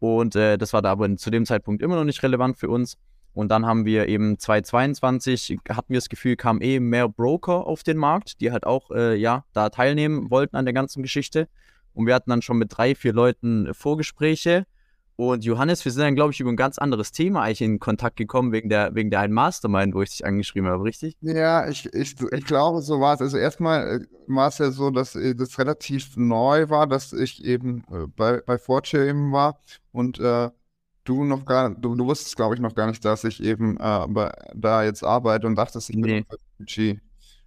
[0.00, 2.98] Und äh, das war da aber zu dem Zeitpunkt immer noch nicht relevant für uns.
[3.32, 7.82] Und dann haben wir eben 2022, hatten wir das Gefühl, kamen eh mehr Broker auf
[7.82, 11.48] den Markt, die halt auch, äh, ja, da teilnehmen wollten an der ganzen Geschichte.
[11.94, 14.66] Und wir hatten dann schon mit drei, vier Leuten Vorgespräche
[15.16, 18.16] und Johannes, wir sind dann, glaube ich, über ein ganz anderes Thema eigentlich in Kontakt
[18.16, 21.16] gekommen, wegen der, wegen der einen Mastermind, wo ich dich angeschrieben habe, richtig?
[21.20, 23.20] Ja, ich, ich, ich glaube, so war es.
[23.20, 27.44] Also erstmal äh, war es ja so, dass äh, das relativ neu war, dass ich
[27.44, 29.60] eben äh, bei, bei Fortune eben war
[29.92, 30.50] und äh,
[31.04, 34.06] du noch gar du, du wusstest, glaube ich, noch gar nicht, dass ich eben äh,
[34.08, 36.22] bei, da jetzt arbeite und dachtest, ich nee.
[36.22, 36.98] bin bei PG.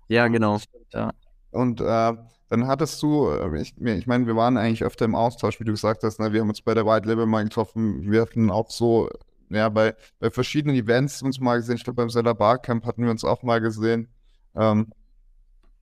[0.07, 0.59] Ja, genau.
[0.93, 1.11] Ja.
[1.51, 2.13] Und äh,
[2.49, 5.71] dann hattest du, äh, ich, ich meine, wir waren eigentlich öfter im Austausch, wie du
[5.71, 6.33] gesagt hast, ne?
[6.33, 9.09] wir haben uns bei der White Label mal getroffen, wir hatten auch so,
[9.49, 13.11] ja, bei, bei verschiedenen Events uns mal gesehen, ich glaube beim Seller Barcamp hatten wir
[13.11, 14.09] uns auch mal gesehen.
[14.55, 14.91] Ähm,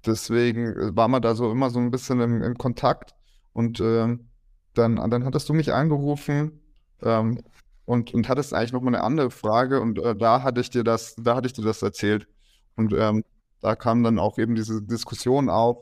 [0.06, 3.16] deswegen äh, war man da so immer so ein bisschen in, in Kontakt
[3.54, 4.28] und ähm,
[4.74, 6.60] dann, dann hattest du mich angerufen,
[7.02, 7.42] ähm,
[7.86, 10.84] und, und hattest eigentlich noch mal eine andere Frage und äh, da hatte ich dir
[10.84, 12.28] das, da hatte ich dir das erzählt.
[12.76, 13.24] Und ähm,
[13.62, 15.78] da kam dann auch eben diese Diskussion auf,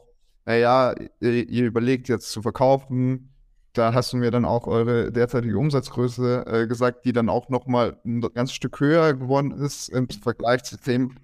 [0.45, 3.33] naja, ihr, ihr überlegt jetzt zu verkaufen,
[3.73, 7.99] da hast du mir dann auch eure derzeitige Umsatzgröße äh, gesagt, die dann auch nochmal
[8.05, 11.15] ein ganzes Stück höher geworden ist im Vergleich zu dem,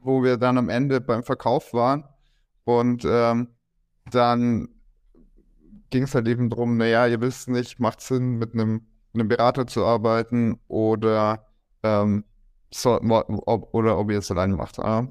[0.00, 2.04] wo wir dann am Ende beim Verkauf waren.
[2.64, 3.48] Und ähm,
[4.10, 4.68] dann
[5.90, 9.66] ging es halt eben darum, naja, ihr wisst nicht, macht Sinn, mit einem, einem Berater
[9.66, 11.46] zu arbeiten oder,
[11.82, 12.24] ähm,
[12.72, 14.78] so, ob, oder ob ihr es alleine macht.
[14.78, 15.08] Ja.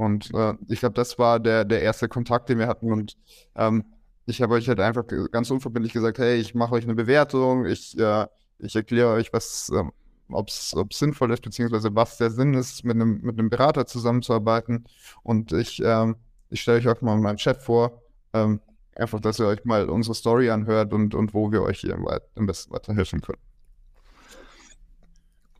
[0.00, 2.90] Und äh, ich glaube, das war der, der erste Kontakt, den wir hatten.
[2.90, 3.18] Und
[3.54, 3.84] ähm,
[4.24, 7.98] ich habe euch halt einfach ganz unverbindlich gesagt, hey, ich mache euch eine Bewertung, ich,
[7.98, 8.26] äh,
[8.60, 9.92] ich erkläre euch, was, ähm,
[10.30, 14.86] ob es sinnvoll ist, beziehungsweise was der Sinn ist, mit einem, mit einem Berater zusammenzuarbeiten.
[15.22, 16.16] Und ich, ähm,
[16.48, 18.00] ich stelle euch auch mal meinen Chat vor,
[18.32, 18.60] ähm,
[18.96, 21.98] einfach, dass ihr euch mal unsere Story anhört und, und wo wir euch hier
[22.36, 23.40] am besten weiterhelfen können.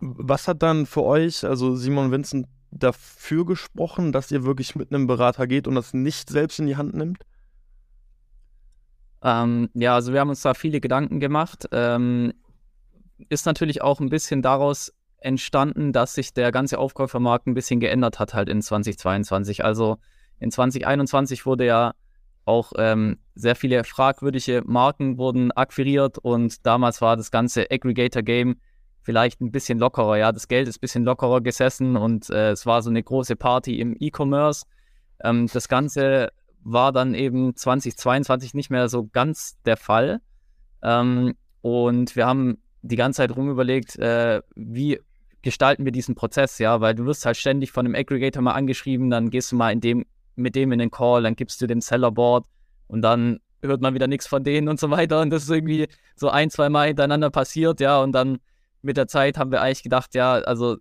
[0.01, 5.07] Was hat dann für euch, also Simon Vincent, dafür gesprochen, dass ihr wirklich mit einem
[5.07, 7.25] Berater geht und das nicht selbst in die Hand nimmt?
[9.23, 11.69] Ähm, ja, also wir haben uns da viele Gedanken gemacht.
[11.73, 12.33] Ähm,
[13.29, 18.19] ist natürlich auch ein bisschen daraus entstanden, dass sich der ganze Aufkäufermarkt ein bisschen geändert
[18.19, 19.65] hat halt in 2022.
[19.65, 19.99] Also
[20.39, 21.95] in 2021 wurde ja
[22.47, 28.57] auch ähm, sehr viele fragwürdige Marken wurden akquiriert und damals war das ganze Aggregator-Game
[29.03, 30.19] vielleicht ein bisschen lockerer.
[30.19, 33.37] Ja, das Geld ist ein bisschen lockerer gesessen und äh, es war so eine große
[33.37, 34.67] Party im E-Commerce.
[35.23, 36.33] Ähm, das Ganze
[36.63, 40.21] war dann eben 2022 nicht mehr so ganz der Fall.
[40.83, 45.01] Ähm, und wir haben die ganze Zeit rumüberlegt, äh, wie
[45.43, 49.11] gestalten wir diesen Prozess, ja, weil du wirst halt ständig von einem Aggregator mal angeschrieben,
[49.11, 51.81] dann gehst du mal in dem, mit dem in den Call, dann gibst du dem
[51.81, 52.47] Sellerboard
[52.89, 55.21] und dann hört man wieder nichts von denen und so weiter.
[55.21, 55.87] Und das ist irgendwie
[56.17, 58.39] so ein, zwei Mal hintereinander passiert, ja, und dann
[58.83, 60.77] mit der Zeit haben wir eigentlich gedacht, ja, also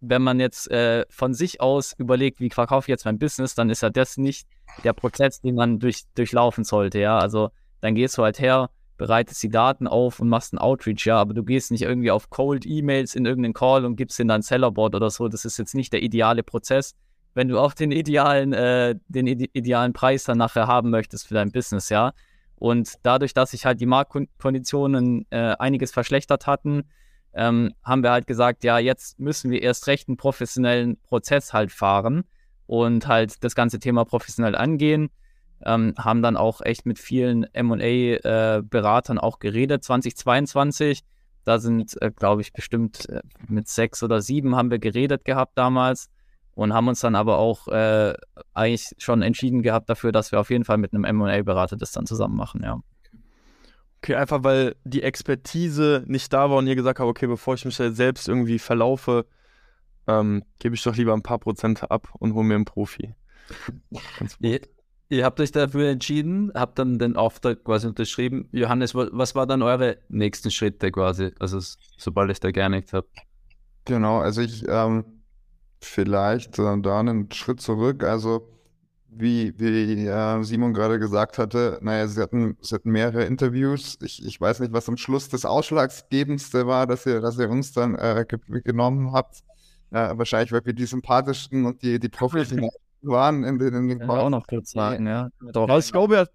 [0.00, 3.70] wenn man jetzt äh, von sich aus überlegt, wie verkaufe ich jetzt mein Business, dann
[3.70, 4.46] ist ja das nicht
[4.84, 7.18] der Prozess, den man durch, durchlaufen sollte, ja.
[7.18, 11.18] Also dann gehst du halt her, bereitest die Daten auf und machst einen Outreach, ja,
[11.18, 14.42] aber du gehst nicht irgendwie auf Cold E-Mails in irgendeinen Call und gibst in dein
[14.42, 15.28] Sellerboard oder so.
[15.28, 16.94] Das ist jetzt nicht der ideale Prozess,
[17.34, 21.34] wenn du auch den idealen, äh, den ide idealen Preis dann nachher haben möchtest für
[21.34, 22.12] dein Business, ja.
[22.56, 26.84] Und dadurch, dass sich halt die Marktkonditionen äh, einiges verschlechtert hatten,
[27.32, 31.70] ähm, haben wir halt gesagt, ja, jetzt müssen wir erst recht einen professionellen Prozess halt
[31.70, 32.24] fahren
[32.66, 35.10] und halt das ganze Thema professionell angehen.
[35.64, 41.02] Ähm, haben dann auch echt mit vielen MA-Beratern äh, auch geredet 2022.
[41.44, 45.58] Da sind, äh, glaube ich, bestimmt äh, mit sechs oder sieben haben wir geredet gehabt
[45.58, 46.08] damals
[46.54, 48.14] und haben uns dann aber auch äh,
[48.54, 52.06] eigentlich schon entschieden gehabt dafür, dass wir auf jeden Fall mit einem MA-Berater das dann
[52.06, 52.80] zusammen machen, ja.
[54.02, 57.64] Okay, einfach weil die Expertise nicht da war und ihr gesagt habt, okay, bevor ich
[57.66, 59.26] mich da selbst irgendwie verlaufe,
[60.06, 63.14] ähm, gebe ich doch lieber ein paar Prozente ab und hole mir einen Profi.
[64.40, 64.60] ihr,
[65.10, 68.48] ihr, habt euch dafür entschieden, habt dann den Auftrag quasi unterschrieben.
[68.52, 71.58] Johannes, was war dann eure nächsten Schritte quasi, also
[71.98, 73.06] sobald ich da geeinigt habe?
[73.84, 75.04] Genau, also ich ähm,
[75.80, 78.04] vielleicht äh, da einen Schritt zurück.
[78.04, 78.48] Also
[79.12, 83.98] wie, wie äh, Simon gerade gesagt hatte, naja, sie hatten, sie hatten mehrere Interviews.
[84.02, 87.72] Ich, ich weiß nicht, was am Schluss das Ausschlaggebendste war, dass ihr, dass ihr uns
[87.72, 89.42] dann äh, ge genommen habt.
[89.90, 92.70] Äh, wahrscheinlich, weil wir die sympathischsten und die, die professionellen
[93.02, 95.30] waren in den, in den ja, auch noch kurz sagen, ja.
[95.52, 95.68] Doch.
[95.68, 96.26] Ja, ich glaube ja,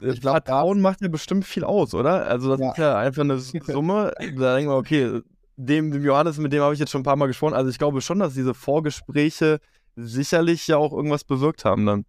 [0.00, 2.26] ich glaub, Vertrauen macht ja bestimmt viel aus, oder?
[2.26, 2.70] Also das ja.
[2.70, 4.12] ist ja einfach eine Summe.
[4.18, 5.20] Da denken wir, okay,
[5.56, 7.54] dem, dem Johannes, mit dem habe ich jetzt schon ein paar Mal gesprochen.
[7.54, 9.60] Also ich glaube schon, dass diese Vorgespräche
[9.96, 12.06] sicherlich ja auch irgendwas bewirkt haben dann.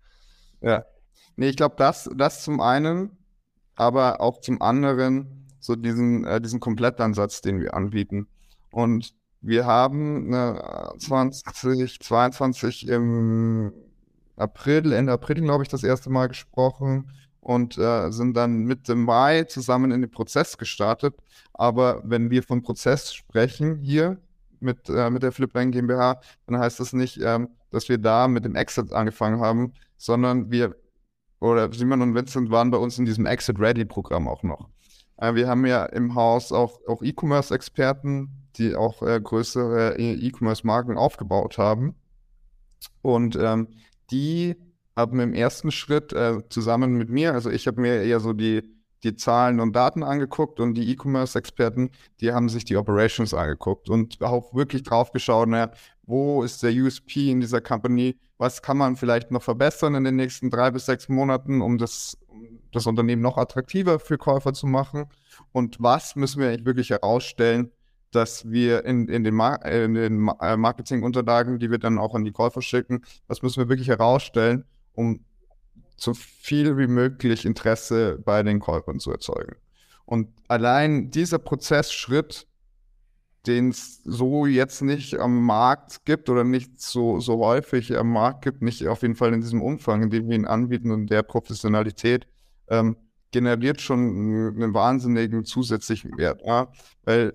[0.63, 0.85] Ja.
[1.35, 3.17] Nee, ich glaube, das, das zum einen,
[3.75, 8.27] aber auch zum anderen so diesen, äh, diesen Komplettansatz, den wir anbieten.
[8.71, 13.73] Und wir haben äh, 2022 im
[14.35, 17.11] April, Ende April, glaube ich, das erste Mal gesprochen
[17.41, 21.15] und äh, sind dann Mitte Mai zusammen in den Prozess gestartet.
[21.53, 24.17] Aber wenn wir von Prozess sprechen hier
[24.59, 28.45] mit, äh, mit der Flipline GmbH, dann heißt das nicht, ähm, dass wir da mit
[28.45, 29.73] dem Exit angefangen haben,
[30.03, 30.75] sondern wir,
[31.39, 34.67] oder Simon und Vincent waren bei uns in diesem Exit-Ready-Programm auch noch.
[35.15, 41.57] Äh, wir haben ja im Haus auch, auch E-Commerce-Experten, die auch äh, größere E-Commerce-Marken aufgebaut
[41.57, 41.95] haben.
[43.01, 43.69] Und ähm,
[44.11, 44.55] die
[44.93, 48.61] haben im ersten Schritt äh, zusammen mit mir, also ich habe mir eher so die,
[49.03, 54.21] die Zahlen und Daten angeguckt und die E-Commerce-Experten, die haben sich die Operations angeguckt und
[54.21, 55.71] auch wirklich drauf geschaut, naja,
[56.05, 60.15] wo ist der USP in dieser Company, was kann man vielleicht noch verbessern in den
[60.15, 62.17] nächsten drei bis sechs Monaten, um das,
[62.71, 65.05] das Unternehmen noch attraktiver für Käufer zu machen
[65.51, 67.71] und was müssen wir eigentlich wirklich herausstellen,
[68.11, 72.23] dass wir in, in den, Mar in den äh, Marketingunterlagen, die wir dann auch an
[72.23, 75.23] die Käufer schicken, was müssen wir wirklich herausstellen, um
[75.95, 79.55] so viel wie möglich Interesse bei den Käufern zu erzeugen.
[80.05, 82.47] Und allein dieser Prozessschritt,
[83.45, 88.43] den es so jetzt nicht am Markt gibt oder nicht so, so häufig am Markt
[88.43, 91.23] gibt, nicht auf jeden Fall in diesem Umfang, in dem wir ihn anbieten und der
[91.23, 92.27] Professionalität,
[92.69, 92.95] ähm,
[93.31, 96.41] generiert schon einen wahnsinnigen zusätzlichen Wert.
[96.45, 96.71] Ja?
[97.03, 97.33] Weil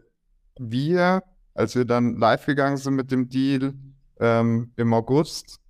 [0.59, 1.23] wir,
[1.55, 3.75] als wir dann live gegangen sind mit dem Deal
[4.19, 5.61] ähm, im August,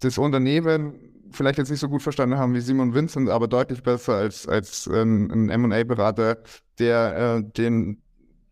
[0.00, 4.14] das Unternehmen vielleicht jetzt nicht so gut verstanden haben wie Simon Vincent, aber deutlich besser
[4.14, 6.38] als, als ähm, ein MA-Berater,
[6.78, 8.03] der äh, den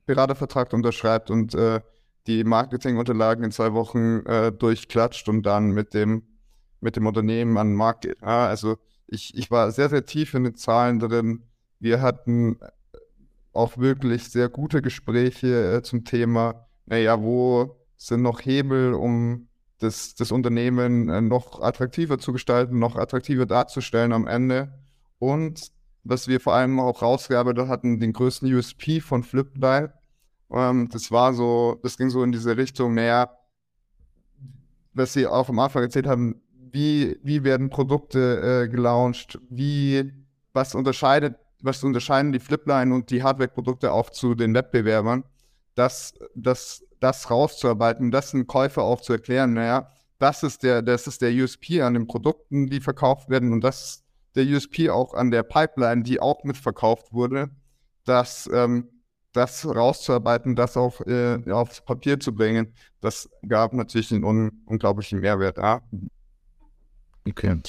[0.07, 1.81] Beratervertrag unterschreibt und äh,
[2.27, 6.23] die Marketingunterlagen in zwei Wochen äh, durchklatscht und dann mit dem,
[6.81, 8.21] mit dem Unternehmen an den Markt geht.
[8.23, 8.77] Ja, also
[9.07, 11.43] ich, ich war sehr, sehr tief in den Zahlen drin.
[11.81, 12.59] Wir hatten
[13.53, 19.49] auch wirklich sehr gute Gespräche äh, zum Thema, naja, wo sind noch Hebel, um
[19.79, 24.73] das, das Unternehmen äh, noch attraktiver zu gestalten, noch attraktiver darzustellen am Ende.
[25.19, 25.71] Und
[26.05, 29.93] was wir vor allem auch rausgearbeitet hatten, den größten USP von Flipline.
[30.51, 33.31] Ähm, das war so, das ging so in diese Richtung, naja,
[34.95, 40.13] was Sie auch am Anfang erzählt haben, wie, wie werden Produkte äh, gelauncht, wie,
[40.53, 45.25] was unterscheidet, was unterscheiden die Flipline und die Hardware-Produkte auch zu den Wettbewerbern,
[45.75, 51.07] das, das das rauszuarbeiten, das den Käufer auch zu erklären, naja, das ist der, das
[51.09, 54.02] ist der USP an den Produkten, die verkauft werden und das ist
[54.35, 57.51] der USP auch an der Pipeline, die auch mitverkauft wurde,
[58.05, 58.89] dass ähm,
[59.33, 65.21] das rauszuarbeiten, das auch äh, aufs Papier zu bringen, das gab natürlich einen un unglaublichen
[65.21, 65.57] Mehrwert.
[65.57, 65.81] Ja?
[67.27, 67.61] Okay.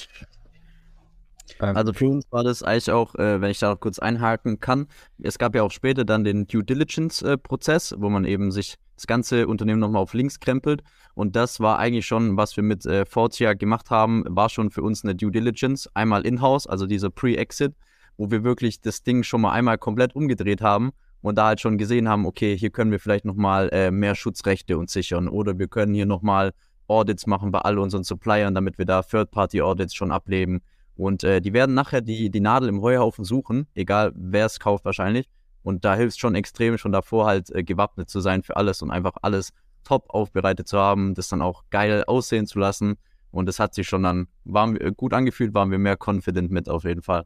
[1.60, 4.60] Ähm, also für uns war das eigentlich auch, äh, wenn ich da noch kurz einhaken
[4.60, 4.88] kann,
[5.22, 9.06] es gab ja auch später dann den Due Diligence-Prozess, äh, wo man eben sich das
[9.06, 10.82] ganze Unternehmen nochmal auf links krempelt.
[11.14, 14.82] Und das war eigentlich schon, was wir mit äh, Fortia gemacht haben, war schon für
[14.82, 15.88] uns eine Due Diligence.
[15.94, 17.74] Einmal in-house, also dieser Pre-Exit,
[18.16, 20.92] wo wir wirklich das Ding schon mal einmal komplett umgedreht haben
[21.22, 24.76] und da halt schon gesehen haben, okay, hier können wir vielleicht nochmal äh, mehr Schutzrechte
[24.76, 26.52] uns sichern oder wir können hier nochmal
[26.86, 30.60] Audits machen bei all unseren Suppliern, damit wir da Third-Party-Audits schon ableben.
[30.96, 34.84] Und äh, die werden nachher die, die Nadel im Heuhaufen suchen, egal wer es kauft
[34.84, 35.28] wahrscheinlich.
[35.64, 38.82] Und da hilft es schon extrem, schon davor halt äh, gewappnet zu sein für alles
[38.82, 39.52] und einfach alles
[39.82, 42.96] top aufbereitet zu haben, das dann auch geil aussehen zu lassen.
[43.30, 46.68] Und das hat sich schon dann, waren wir gut angefühlt, waren wir mehr confident mit
[46.68, 47.24] auf jeden Fall.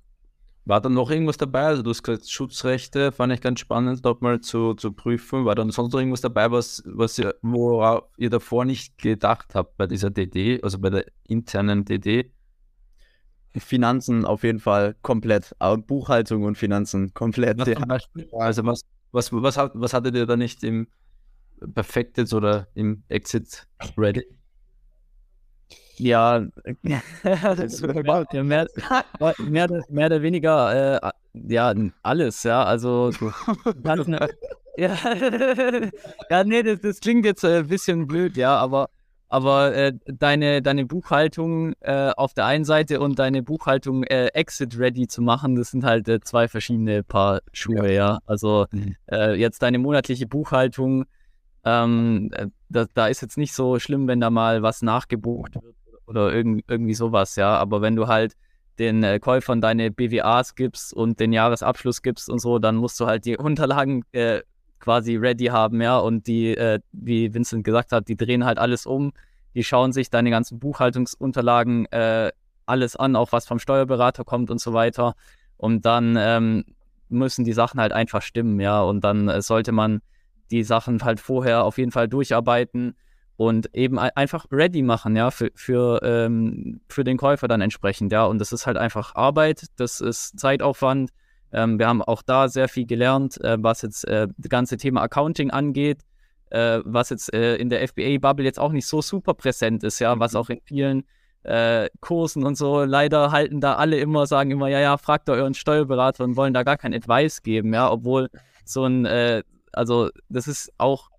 [0.64, 1.64] War dann noch irgendwas dabei?
[1.64, 5.45] Also du hast gesagt, Schutzrechte, fand ich ganz spannend, dort mal zu, zu prüfen.
[5.45, 9.76] War dann sonst noch irgendwas dabei, was, was ihr, worauf ihr davor nicht gedacht habt
[9.78, 12.30] bei dieser DD, also bei der internen DD?
[13.57, 15.55] Finanzen auf jeden Fall komplett.
[15.86, 17.59] Buchhaltung und Finanzen komplett.
[17.59, 18.38] Was ja.
[18.38, 18.82] Also was,
[19.12, 20.88] was, was, hat, was hattet ihr da nicht im
[21.74, 24.24] Perfected oder im Exit Ready?
[25.99, 26.46] Ja,
[26.82, 27.03] mehr,
[29.38, 31.11] mehr, mehr, oder weniger äh,
[31.46, 32.64] ja, alles, ja.
[32.64, 33.11] Also
[33.82, 34.07] ganz,
[34.76, 34.96] ja,
[36.30, 38.88] ja, nee, das, das klingt jetzt ein bisschen blöd, ja, aber
[39.29, 44.79] aber äh, deine, deine Buchhaltung äh, auf der einen Seite und deine Buchhaltung äh, Exit
[44.79, 48.12] ready zu machen, das sind halt äh, zwei verschiedene Paar Schuhe, ja.
[48.12, 48.18] ja.
[48.26, 48.97] Also mhm.
[49.11, 51.05] äh, jetzt deine monatliche Buchhaltung,
[51.64, 55.76] ähm, äh, da, da ist jetzt nicht so schlimm, wenn da mal was nachgebucht wird
[56.07, 57.57] oder irgend, irgendwie sowas, ja.
[57.57, 58.35] Aber wenn du halt
[58.79, 63.07] den äh, Käufern deine BWAs gibst und den Jahresabschluss gibst und so, dann musst du
[63.07, 64.41] halt die Unterlagen äh,
[64.81, 68.87] quasi ready haben, ja, und die, äh, wie Vincent gesagt hat, die drehen halt alles
[68.87, 69.12] um,
[69.55, 72.31] die schauen sich deine ganzen Buchhaltungsunterlagen äh,
[72.66, 75.14] alles an, auch was vom Steuerberater kommt und so weiter.
[75.57, 76.64] Und dann ähm,
[77.09, 80.01] müssen die Sachen halt einfach stimmen, ja, und dann äh, sollte man
[80.51, 82.95] die Sachen halt vorher auf jeden Fall durcharbeiten
[83.37, 88.24] und eben einfach ready machen, ja, für, für, ähm, für den Käufer dann entsprechend, ja.
[88.24, 91.11] Und das ist halt einfach Arbeit, das ist Zeitaufwand,
[91.53, 95.03] ähm, wir haben auch da sehr viel gelernt, äh, was jetzt äh, das ganze Thema
[95.03, 96.03] Accounting angeht,
[96.51, 100.18] äh, was jetzt äh, in der FBA-Bubble jetzt auch nicht so super präsent ist, ja,
[100.18, 100.38] was mhm.
[100.38, 101.05] auch in vielen
[101.44, 105.34] äh, Kursen und so leider halten da alle immer, sagen immer, ja, ja, fragt doch
[105.34, 108.28] euren Steuerberater und wollen da gar kein Advice geben, ja, obwohl
[108.64, 109.42] so ein, äh,
[109.72, 111.11] also das ist auch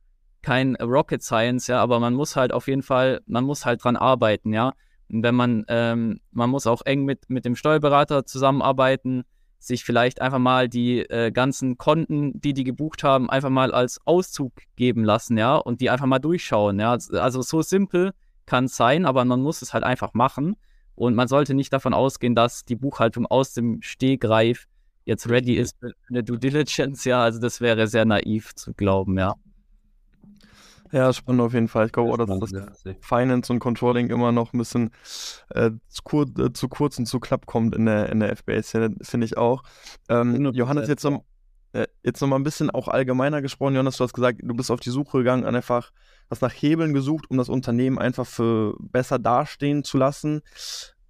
[0.42, 3.96] kein Rocket Science, ja, aber man muss halt auf jeden Fall, man muss halt dran
[3.96, 4.74] arbeiten, ja.
[5.12, 9.24] Und wenn man, ähm, man muss auch eng mit, mit dem Steuerberater zusammenarbeiten,
[9.60, 14.00] sich vielleicht einfach mal die äh, ganzen Konten, die die gebucht haben, einfach mal als
[14.06, 16.94] Auszug geben lassen, ja, und die einfach mal durchschauen, ja.
[16.94, 18.12] Also so simpel
[18.46, 20.56] kann es sein, aber man muss es halt einfach machen
[20.96, 24.66] und man sollte nicht davon ausgehen, dass die Buchhaltung aus dem Stegreif
[25.06, 29.18] jetzt ready ist für eine Due Diligence, ja, also das wäre sehr naiv zu glauben,
[29.18, 29.36] ja.
[30.92, 31.88] Ja, spannend auf jeden Fall.
[31.88, 34.92] Ich glaube auch, dass das Finance und Controlling immer noch ein bisschen
[35.50, 38.96] äh, zu, kur äh, zu, kurz und zu knapp kommt in der, in der FBA-Szene,
[39.02, 39.64] finde ich auch.
[40.10, 41.24] Ähm, Johannes, jetzt noch,
[41.74, 43.74] äh, jetzt noch mal ein bisschen auch allgemeiner gesprochen.
[43.74, 45.92] Johannes, du hast gesagt, du bist auf die Suche gegangen, einfach
[46.28, 50.42] was nach Hebeln gesucht, um das Unternehmen einfach für besser dastehen zu lassen.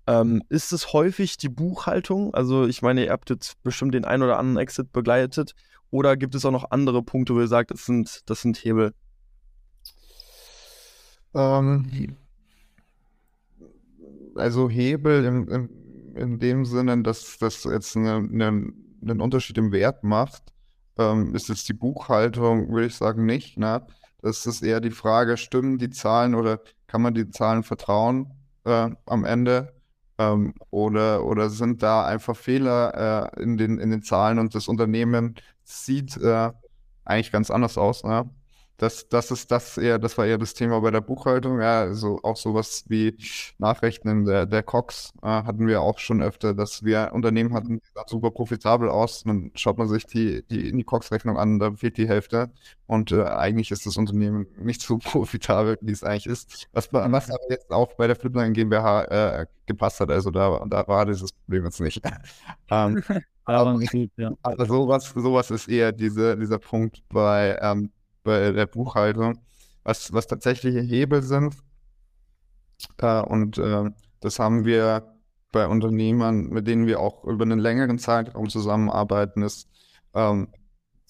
[0.07, 2.33] Ähm, ist es häufig die Buchhaltung?
[2.33, 5.53] Also ich meine, ihr habt jetzt bestimmt den ein oder anderen Exit begleitet.
[5.91, 8.93] Oder gibt es auch noch andere Punkte, wo ihr sagt, das sind, das sind Hebel?
[11.33, 12.15] Ähm,
[14.35, 15.69] also Hebel im, im,
[16.15, 20.43] in dem Sinne, dass das jetzt eine, eine, einen Unterschied im Wert macht,
[20.97, 23.57] ähm, ist es die Buchhaltung, würde ich sagen, nicht.
[23.57, 23.85] Ne?
[24.21, 28.31] Das ist eher die Frage, stimmen die Zahlen oder kann man die Zahlen vertrauen
[28.65, 29.73] äh, am Ende?
[30.17, 34.67] Ähm, oder, oder sind da einfach Fehler äh, in, den, in den Zahlen und das
[34.67, 36.51] Unternehmen sieht äh,
[37.05, 38.03] eigentlich ganz anders aus?
[38.03, 38.29] Ne?
[38.79, 41.59] Das, das ist das eher, das war eher das Thema bei der Buchhaltung.
[41.59, 43.17] Ja, also auch sowas wie
[43.57, 47.91] Nachrechnen der, der Cox äh, hatten wir auch schon öfter, dass wir Unternehmen hatten, die
[47.93, 49.23] sahen super profitabel aus.
[49.23, 52.51] Dann schaut man sich die, die, die Cox-Rechnung an, da fehlt die Hälfte.
[52.87, 56.69] Und äh, eigentlich ist das Unternehmen nicht so profitabel, wie es eigentlich ist.
[56.71, 59.03] Was, was aber jetzt auch bei der Flipline GmbH
[59.41, 60.09] äh, gepasst hat.
[60.09, 62.01] Also da, da war dieses Problem jetzt nicht.
[62.71, 63.03] ähm,
[63.43, 63.79] aber,
[64.41, 67.91] aber sowas, sowas ist eher diese, dieser Punkt bei ähm,
[68.23, 69.39] bei der Buchhaltung,
[69.83, 71.55] was, was tatsächliche Hebel sind.
[72.97, 73.89] Äh, und äh,
[74.19, 75.15] das haben wir
[75.51, 79.67] bei Unternehmern, mit denen wir auch über einen längeren Zeitraum zusammenarbeiten, ist,
[80.13, 80.49] ähm,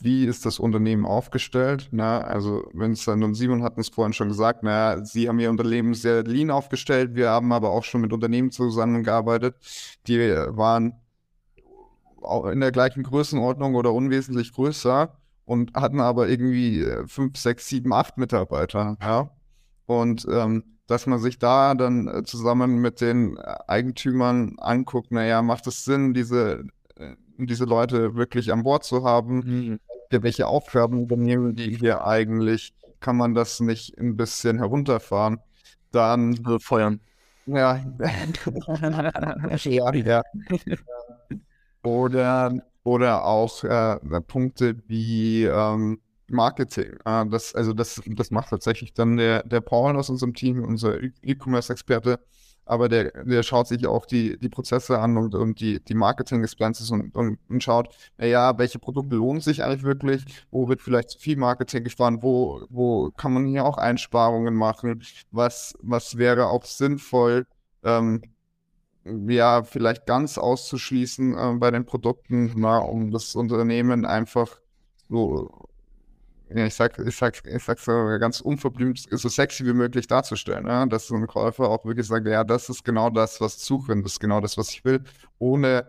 [0.02, 1.90] wie ist das Unternehmen aufgestellt?
[1.92, 5.94] Na, also Vincent und Simon hatten es vorhin schon gesagt, naja, sie haben ihr Unternehmen
[5.94, 9.56] sehr lean aufgestellt, wir haben aber auch schon mit Unternehmen zusammengearbeitet,
[10.08, 10.94] die waren
[12.52, 15.19] in der gleichen Größenordnung oder unwesentlich größer
[15.50, 19.32] und hatten aber irgendwie äh, fünf, sechs, sieben, acht Mitarbeiter, ja.
[19.88, 25.42] Und ähm, dass man sich da dann äh, zusammen mit den äh, Eigentümern anguckt, naja,
[25.42, 26.66] macht es Sinn, diese,
[27.40, 29.40] diese Leute wirklich an Bord zu haben?
[29.40, 29.80] Mhm.
[30.12, 32.76] Welche Aufgaben übernehmen die hier eigentlich?
[33.00, 35.40] Kann man das nicht ein bisschen herunterfahren?
[35.92, 37.00] Dann also feuern.
[37.48, 37.84] Ja.
[39.64, 40.22] ja, ja.
[41.82, 46.00] Oder oder auch äh, Punkte wie ähm,
[46.30, 46.94] Marketing.
[47.06, 51.02] Äh, das, also das, das macht tatsächlich dann der, der Paul aus unserem Team, unser
[51.22, 52.20] E-Commerce-Experte.
[52.66, 56.92] Aber der, der schaut sich auch die, die Prozesse an und, und die, die Marketing-Expenses
[56.92, 61.20] und, und, und schaut, naja, welche Produkte lohnen sich eigentlich wirklich, wo wird vielleicht zu
[61.20, 65.02] viel Marketing gespart, wo, wo kann man hier auch Einsparungen machen,
[65.32, 67.48] was, was wäre auch sinnvoll,
[67.84, 68.22] ähm,
[69.28, 74.60] ja, vielleicht ganz auszuschließen äh, bei den Produkten, na, um das Unternehmen einfach
[75.10, 75.68] so,
[76.50, 80.66] ja, ich sag, ich sag, ich sag so ganz unverblümt, so sexy wie möglich darzustellen,
[80.68, 80.86] ja?
[80.86, 83.96] dass so ein Käufer auch wirklich sagt, ja, das ist genau das, was ich suche,
[83.96, 85.04] das ist genau das, was ich will,
[85.38, 85.86] ohne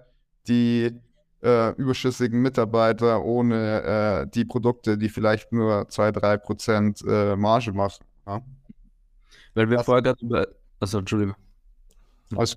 [0.48, 1.00] die
[1.42, 8.04] äh, überschüssigen Mitarbeiter, ohne äh, die Produkte, die vielleicht nur 2-3% äh, Marge machen.
[8.26, 8.42] Ja?
[9.54, 10.46] Weil wir vorher gerade über,
[10.78, 11.36] also Entschuldigung.
[12.36, 12.56] Also,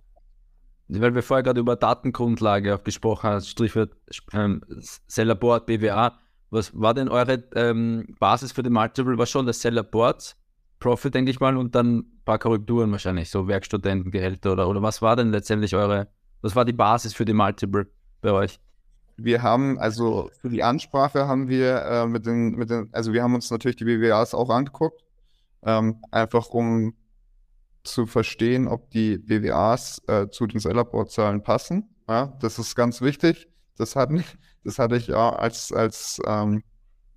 [1.02, 3.91] weil wir vorher gerade über Datengrundlage auch gesprochen haben, Strichwort
[4.34, 4.62] ähm,
[5.08, 6.18] Seller Board, BWA.
[6.50, 9.18] Was war denn eure ähm, Basis für den Multiple?
[9.18, 10.36] War schon das Seller Board,
[10.80, 15.02] Profit, denke ich mal, und dann ein paar Korrekturen wahrscheinlich, so Werkstudentengehälter oder, oder was
[15.02, 16.10] war denn letztendlich eure,
[16.41, 17.88] was war die Basis für die Multiple
[18.22, 18.60] bei euch?
[19.16, 23.24] Wir haben, also für die Ansprache haben wir äh, mit den, mit den, also wir
[23.24, 25.04] haben uns natürlich die BWAs auch angeguckt,
[25.64, 26.94] ähm, einfach um
[27.84, 31.89] zu verstehen, ob die BWAs äh, zu den Sellerboard-Zahlen passen.
[32.07, 33.47] Ja, das ist ganz wichtig.
[33.77, 34.09] Das, hat,
[34.63, 36.63] das hatte ich ja als, als, ähm,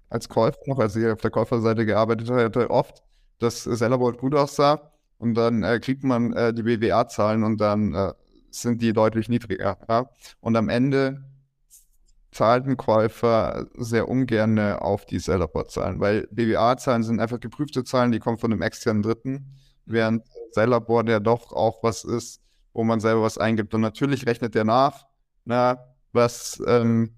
[0.08, 3.02] als Käufer noch, als ich auf der Käuferseite gearbeitet hatte, oft,
[3.38, 8.12] dass Sellerboard gut aussah und dann äh, kriegt man äh, die BWA-Zahlen und dann äh,
[8.50, 9.78] sind die deutlich niedriger.
[9.88, 10.10] Ja?
[10.40, 11.24] Und am Ende
[12.32, 18.18] zahlt ein Käufer sehr ungern auf die Sellerboard-Zahlen, weil BWA-Zahlen sind einfach geprüfte Zahlen, die
[18.18, 19.54] kommen von einem externen Dritten,
[19.86, 20.22] während
[20.56, 22.40] Sellerboard ja doch auch was ist,
[22.72, 23.74] wo man selber was eingibt.
[23.74, 25.06] Und natürlich rechnet der nach,
[25.44, 25.78] na,
[26.12, 27.14] was, ähm,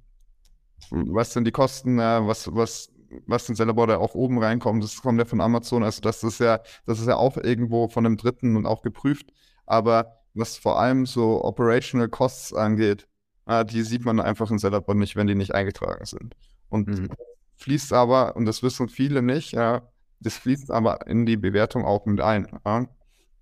[0.91, 2.93] was sind die Kosten, na, was, was,
[3.27, 4.83] was sind Sellerboard auch oben reinkommt.
[4.83, 5.85] Das kommt ja von Amazon.
[5.85, 9.33] Also das ist ja, das ist ja auch irgendwo von einem Dritten und auch geprüft.
[9.67, 13.07] Aber was vor allem so Operational Costs angeht,
[13.47, 16.35] äh, die sieht man einfach in Sellerboard nicht, wenn die nicht eingetragen sind.
[16.69, 17.09] Und mhm.
[17.57, 19.83] fließt aber, und das wissen viele nicht, ja,
[20.21, 22.49] das fließt aber in die Bewertung auch mit ein.
[22.67, 22.87] Ja?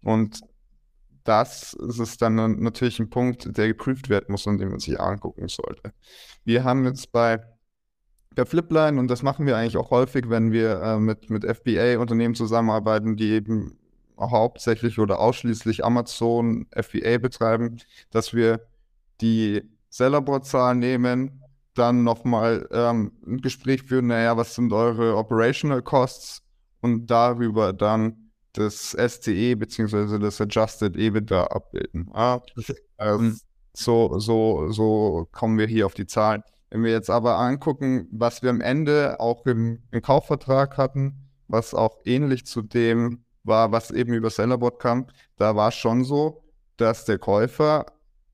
[0.03, 0.41] Und
[1.25, 5.49] das ist dann natürlich ein Punkt, der geprüft werden muss und den man sich angucken
[5.49, 5.93] sollte.
[6.45, 7.41] Wir haben jetzt bei
[8.37, 12.35] der Flipline, und das machen wir eigentlich auch häufig, wenn wir äh, mit, mit FBA-Unternehmen
[12.35, 13.79] zusammenarbeiten, die eben
[14.19, 17.79] hauptsächlich oder ausschließlich Amazon FBA betreiben,
[18.11, 18.61] dass wir
[19.21, 21.43] die Sellerboard-Zahlen nehmen,
[21.75, 26.43] dann nochmal ähm, ein Gespräch führen, naja, was sind eure Operational Costs
[26.81, 28.26] und darüber dann
[28.59, 30.19] das STE bzw.
[30.19, 32.09] das Adjusted EBITDA abbilden.
[32.13, 32.41] Ah,
[32.97, 33.37] also
[33.75, 36.43] so, so, so kommen wir hier auf die Zahlen.
[36.71, 41.75] Wenn wir jetzt aber angucken, was wir am Ende auch im, im Kaufvertrag hatten, was
[41.75, 46.43] auch ähnlich zu dem war, was eben über Sellerboard kam, da war es schon so,
[46.77, 47.87] dass der Käufer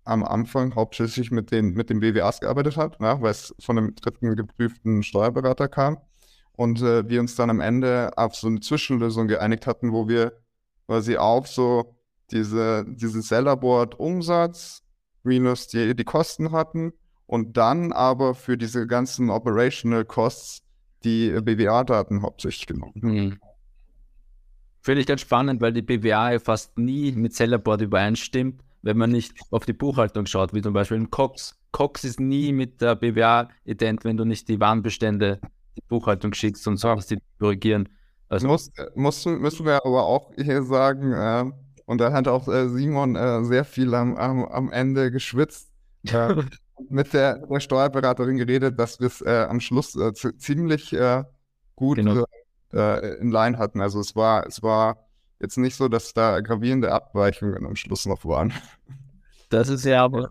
[0.04, 3.94] am Anfang hauptsächlich mit den, mit den BWAs gearbeitet hat, ne, weil es von einem
[3.94, 5.98] dritten geprüften Steuerberater kam.
[6.54, 10.32] Und äh, wir uns dann am Ende auf so eine Zwischenlösung geeinigt hatten, wo wir
[10.86, 11.96] quasi auf so
[12.30, 14.82] diese, diese Sellerboard-Umsatz
[15.22, 16.92] minus die, die Kosten hatten
[17.26, 20.62] und dann aber für diese ganzen Operational Costs
[21.04, 22.92] die BWA-Daten hauptsächlich genommen.
[22.94, 23.38] Mhm.
[24.80, 29.34] Finde ich ganz spannend, weil die BWA fast nie mit Sellerboard übereinstimmt wenn man nicht
[29.50, 31.58] auf die Buchhaltung schaut, wie zum Beispiel im Cox.
[31.70, 35.40] Cox ist nie mit der BWA ident, wenn du nicht die Warenbestände
[35.76, 37.88] die Buchhaltung schickst und sagst, die korrigieren.
[38.28, 41.50] Also muss, muss, müssen wir aber auch hier sagen, äh,
[41.84, 45.70] und da hat auch äh, Simon äh, sehr viel am, am, am Ende geschwitzt,
[46.04, 46.34] äh,
[46.88, 50.96] mit der, der, Steuerberaterin geredet, dass wir es äh, am Schluss äh, ziemlich
[51.76, 52.24] gut genau.
[52.72, 53.80] in Line hatten.
[53.80, 55.06] Also es war, es war
[55.40, 58.52] jetzt nicht so, dass da gravierende Abweichungen am Schluss noch waren.
[59.50, 60.30] Das ist ja aber.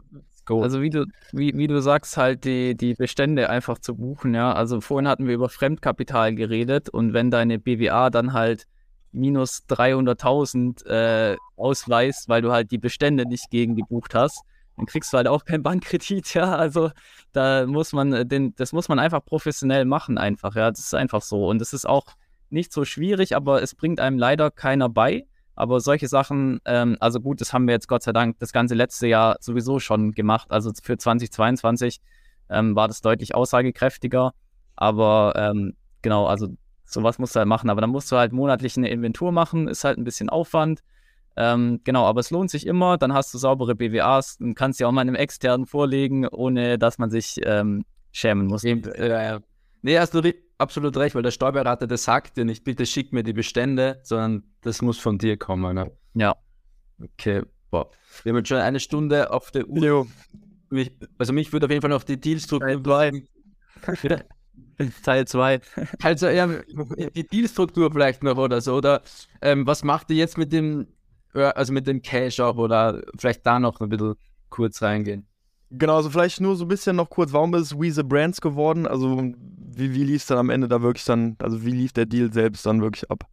[0.60, 4.54] Also wie du, wie, wie du sagst, halt die, die Bestände einfach zu buchen, ja.
[4.54, 8.68] Also vorhin hatten wir über Fremdkapital geredet und wenn deine BWA dann halt
[9.12, 14.41] minus 300.000 äh, ausweist, weil du halt die Bestände nicht gegen gebucht hast,
[14.78, 16.56] dann kriegst du halt auch keinen Bankkredit, ja.
[16.56, 16.91] Also
[17.34, 20.70] da muss man den, das muss man einfach professionell machen, einfach, ja.
[20.72, 21.47] Das ist einfach so.
[21.47, 22.06] Und das ist auch
[22.49, 25.26] nicht so schwierig, aber es bringt einem leider keiner bei.
[25.56, 28.76] Aber solche Sachen, ähm, also gut, das haben wir jetzt Gott sei Dank das ganze
[28.76, 30.52] letzte Jahr sowieso schon gemacht.
[30.52, 31.99] Also für 2022
[32.49, 34.34] ähm, war das deutlich aussagekräftiger.
[34.76, 36.47] Aber ähm, genau, also
[36.86, 37.70] sowas musst du halt machen.
[37.70, 40.82] Aber dann musst du halt monatlich eine Inventur machen, ist halt ein bisschen Aufwand.
[41.38, 42.97] Ähm, genau, aber es lohnt sich immer.
[42.97, 46.97] Dann hast du saubere BWAs und kannst ja auch mal einem externen vorlegen, ohne dass
[46.97, 48.64] man sich ähm, schämen muss.
[48.64, 49.39] Eben, äh,
[49.82, 50.22] nee, hast du
[50.62, 54.43] absolut recht, weil der Steuerberater, der sagt dir nicht, bitte schick mir die Bestände, sondern
[54.62, 55.76] das muss von dir kommen.
[55.76, 55.91] Ne?
[56.14, 56.36] Ja.
[57.01, 57.89] Okay, boah.
[58.24, 60.07] Wir haben jetzt schon eine Stunde auf der Uhr.
[60.70, 63.28] Mich, also mich würde auf jeden Fall noch die Dealstruktur bleiben.
[65.03, 65.59] Teil 2.
[66.01, 68.76] Also ja, die Dealstruktur vielleicht noch oder so.
[68.76, 69.01] Oder
[69.41, 70.88] ähm, was macht ihr jetzt mit dem,
[71.34, 74.16] also mit dem Cash auch oder vielleicht da noch ein bisschen
[74.49, 75.28] kurz reingehen?
[75.72, 78.86] Genau, also vielleicht nur so ein bisschen noch kurz, warum ist We the Brands geworden?
[78.86, 79.34] Also
[79.78, 82.32] wie, wie lief es dann am Ende da wirklich dann, also wie lief der Deal
[82.32, 83.26] selbst dann wirklich ab?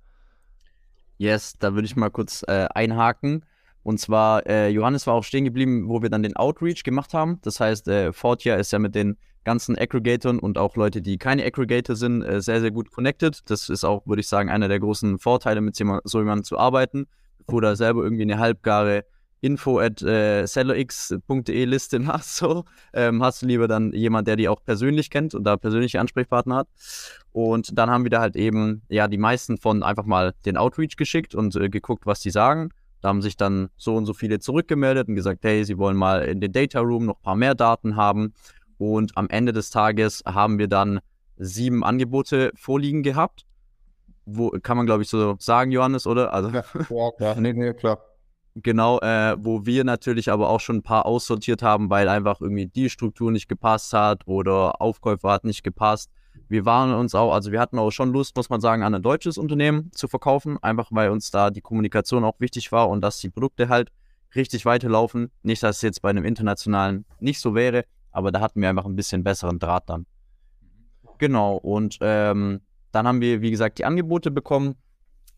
[1.19, 3.45] Yes, da würde ich mal kurz äh, einhaken.
[3.83, 7.41] Und zwar, äh, Johannes war auch stehen geblieben, wo wir dann den Outreach gemacht haben.
[7.43, 11.45] Das heißt, äh, Fortia ist ja mit den ganzen Aggregatoren und auch Leute, die keine
[11.45, 13.41] Aggregator sind, äh, sehr, sehr gut connected.
[13.51, 17.07] Das ist auch, würde ich sagen, einer der großen Vorteile, mit so jemandem zu arbeiten,
[17.47, 19.05] bevor da selber irgendwie eine halbgare
[19.41, 24.49] info at äh, sellerx.de Liste machst, so, ähm, hast du lieber dann jemand, der die
[24.49, 26.69] auch persönlich kennt und da persönliche Ansprechpartner hat.
[27.33, 30.97] Und dann haben wir da halt eben, ja, die meisten von einfach mal den Outreach
[30.97, 32.71] geschickt und äh, geguckt, was die sagen.
[33.01, 36.25] Da haben sich dann so und so viele zurückgemeldet und gesagt, hey, sie wollen mal
[36.25, 38.35] in den Data Room noch ein paar mehr Daten haben.
[38.77, 41.01] Und am Ende des Tages haben wir dann
[41.37, 43.45] sieben Angebote vorliegen gehabt.
[44.27, 46.35] Wo kann man, glaube ich, so sagen, Johannes, oder?
[46.35, 46.65] Also, ja,
[47.21, 48.08] ja, nee, nee, klar.
[48.63, 52.67] Genau, äh, wo wir natürlich aber auch schon ein paar aussortiert haben, weil einfach irgendwie
[52.67, 56.11] die Struktur nicht gepasst hat oder Aufkäufer hat nicht gepasst.
[56.49, 59.03] Wir waren uns auch, also wir hatten auch schon Lust, muss man sagen, an ein
[59.03, 63.19] deutsches Unternehmen zu verkaufen, einfach weil uns da die Kommunikation auch wichtig war und dass
[63.19, 63.93] die Produkte halt
[64.35, 65.31] richtig weiterlaufen.
[65.43, 68.87] Nicht, dass es jetzt bei einem internationalen nicht so wäre, aber da hatten wir einfach
[68.87, 70.07] ein bisschen besseren Draht dann.
[71.19, 72.61] Genau, und ähm,
[72.93, 74.77] dann haben wir, wie gesagt, die Angebote bekommen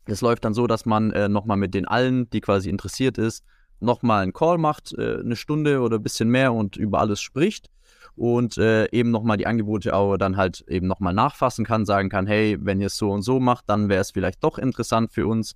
[0.07, 3.45] es läuft dann so, dass man äh, nochmal mit den allen, die quasi interessiert ist,
[3.81, 7.71] nochmal einen Call macht, äh, eine Stunde oder ein bisschen mehr und über alles spricht
[8.17, 12.27] und äh, eben nochmal die Angebote auch dann halt eben nochmal nachfassen kann, sagen kann,
[12.27, 15.27] hey, wenn ihr es so und so macht, dann wäre es vielleicht doch interessant für
[15.27, 15.55] uns.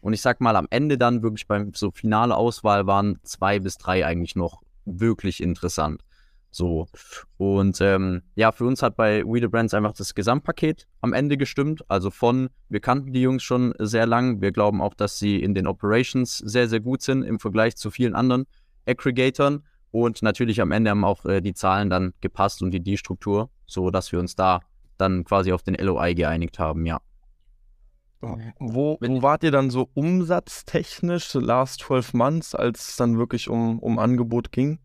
[0.00, 3.78] Und ich sag mal, am Ende dann wirklich beim so finale Auswahl waren zwei bis
[3.78, 6.02] drei eigentlich noch wirklich interessant.
[6.54, 6.86] So.
[7.36, 11.36] Und ähm, ja, für uns hat bei We the Brands einfach das Gesamtpaket am Ende
[11.36, 11.82] gestimmt.
[11.88, 14.40] Also von, wir kannten die Jungs schon sehr lang.
[14.40, 17.90] Wir glauben auch, dass sie in den Operations sehr, sehr gut sind im Vergleich zu
[17.90, 18.46] vielen anderen
[18.86, 19.64] Aggregatoren.
[19.90, 23.90] Und natürlich am Ende haben auch äh, die Zahlen dann gepasst und die D-Struktur, so
[23.90, 24.60] dass wir uns da
[24.96, 27.00] dann quasi auf den LOI geeinigt haben, ja.
[28.58, 33.78] Wo, wo wart ihr dann so umsatztechnisch, last 12 months, als es dann wirklich um,
[33.80, 34.78] um Angebot ging?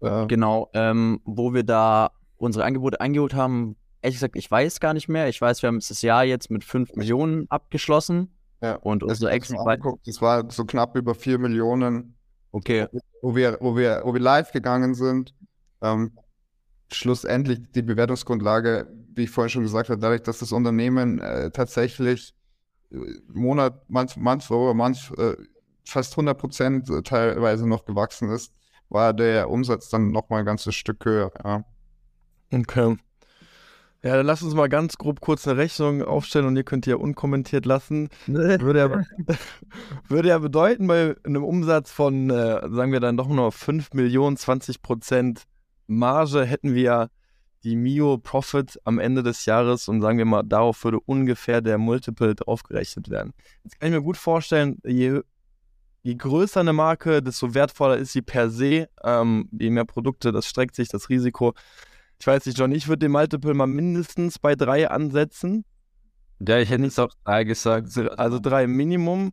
[0.00, 4.94] Äh, genau, ähm, wo wir da unsere Angebote eingeholt haben, ehrlich gesagt, ich weiß gar
[4.94, 5.28] nicht mehr.
[5.28, 8.32] Ich weiß, wir haben das Jahr jetzt mit 5 Millionen abgeschlossen.
[8.62, 9.58] Ja, und unsere Exit
[10.06, 12.16] Das war so knapp über 4 Millionen.
[12.52, 12.86] Okay.
[13.20, 15.34] Wo wir, wo wir, wo wir live gegangen sind.
[15.82, 16.12] Ähm,
[16.90, 22.34] schlussendlich die Bewertungsgrundlage, wie ich vorhin schon gesagt habe, dadurch, dass das Unternehmen äh, tatsächlich
[22.92, 22.96] äh,
[23.32, 25.36] Monat, manch, manch, manch äh,
[25.84, 28.52] fast 100 Prozent teilweise noch gewachsen ist,
[28.88, 31.32] war der Umsatz dann nochmal ein ganzes Stück höher.
[31.44, 31.64] Ja.
[32.52, 32.96] Okay.
[34.02, 36.90] Ja, dann lass uns mal ganz grob kurz eine Rechnung aufstellen und ihr könnt die
[36.90, 38.08] ja unkommentiert lassen.
[38.26, 39.04] Würde ja,
[40.08, 44.36] würde ja bedeuten, bei einem Umsatz von, äh, sagen wir dann doch nur 5 Millionen,
[44.36, 45.42] 20 Prozent
[45.88, 47.10] Marge hätten wir
[47.64, 51.78] die Mio Profit am Ende des Jahres und sagen wir mal, darauf würde ungefähr der
[51.78, 53.32] Multiple draufgerechnet werden.
[53.64, 55.22] Jetzt kann ich mir gut vorstellen, je
[56.06, 58.88] je größer eine Marke, desto wertvoller ist sie per se.
[59.02, 61.52] Ähm, je mehr Produkte, das streckt sich das Risiko.
[62.20, 65.64] Ich weiß nicht, John, ich würde den Multiple mal mindestens bei drei ansetzen.
[66.38, 67.88] Ja, ich hätte jetzt auch drei gesagt.
[68.18, 69.32] Also drei Minimum.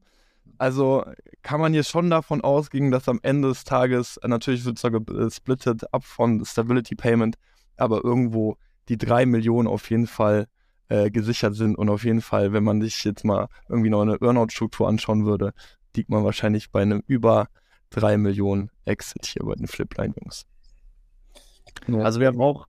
[0.57, 1.05] Also
[1.43, 5.05] kann man hier schon davon ausgehen, dass am Ende des Tages, äh, natürlich wird es
[5.05, 7.35] gesplittet ab von Stability Payment,
[7.77, 8.57] aber irgendwo
[8.89, 10.47] die drei Millionen auf jeden Fall
[10.89, 14.19] äh, gesichert sind und auf jeden Fall, wenn man sich jetzt mal irgendwie noch eine
[14.19, 15.53] Earnout-Struktur anschauen würde,
[15.95, 17.47] liegt man wahrscheinlich bei einem über
[17.91, 20.45] 3 Millionen Exit hier bei den Flipline-Jungs.
[22.03, 22.67] Also wir haben auch,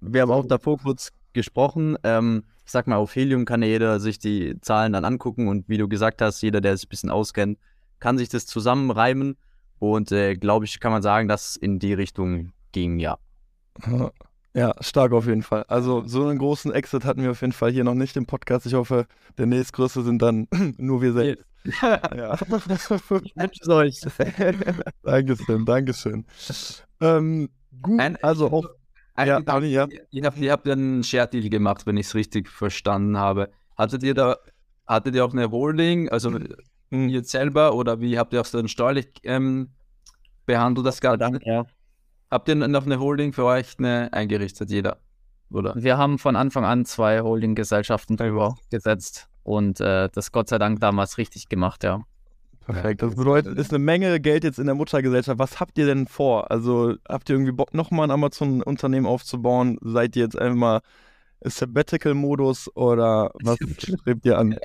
[0.00, 1.96] wir haben auch davor kurz gesprochen.
[2.04, 5.68] Ähm, ich sag mal, auf Helium kann ja jeder sich die Zahlen dann angucken und
[5.68, 7.58] wie du gesagt hast, jeder, der sich ein bisschen auskennt,
[7.98, 9.36] kann sich das zusammenreimen.
[9.78, 13.18] Und äh, glaube ich, kann man sagen, dass in die Richtung ging, ja.
[14.54, 15.64] Ja, stark auf jeden Fall.
[15.66, 18.66] Also so einen großen Exit hatten wir auf jeden Fall hier noch nicht im Podcast.
[18.66, 19.06] Ich hoffe,
[19.38, 20.46] der nächstgrößte sind dann
[20.76, 21.44] nur wir selbst.
[21.64, 22.34] Ja.
[22.40, 24.00] Ich wünsche es euch.
[25.02, 26.24] Dankeschön, Dankeschön.
[27.00, 27.50] Ähm,
[27.80, 28.64] gut, ein, also auch.
[29.14, 29.86] Ein, ja, Dani, ja.
[30.10, 33.50] Ihr habt, ihr habt einen Share-Deal gemacht, wenn ich es richtig verstanden habe.
[33.76, 34.36] Hattet ihr da,
[34.86, 37.08] hattet ihr auch eine Holding, also mhm.
[37.08, 39.70] ihr selber, oder wie habt ihr auch so dann steuerlich ähm,
[40.46, 41.40] behandelt das Ganze?
[41.44, 41.66] Ja.
[42.30, 44.98] Habt ihr noch eine Holding für euch eine eingerichtet, jeder?
[45.50, 45.74] Oder?
[45.76, 50.80] Wir haben von Anfang an zwei Holding-Gesellschaften drüber gesetzt und äh, das Gott sei Dank
[50.80, 52.02] damals richtig gemacht, ja.
[52.64, 53.02] Perfekt.
[53.02, 55.38] Das bedeutet, ist eine Menge Geld jetzt in der Muttergesellschaft.
[55.38, 56.50] Was habt ihr denn vor?
[56.50, 59.78] Also habt ihr irgendwie Bock, nochmal ein Amazon-Unternehmen aufzubauen?
[59.82, 60.80] Seid ihr jetzt einfach mal
[61.40, 64.56] Sabbatical-Modus oder was strebt ihr an?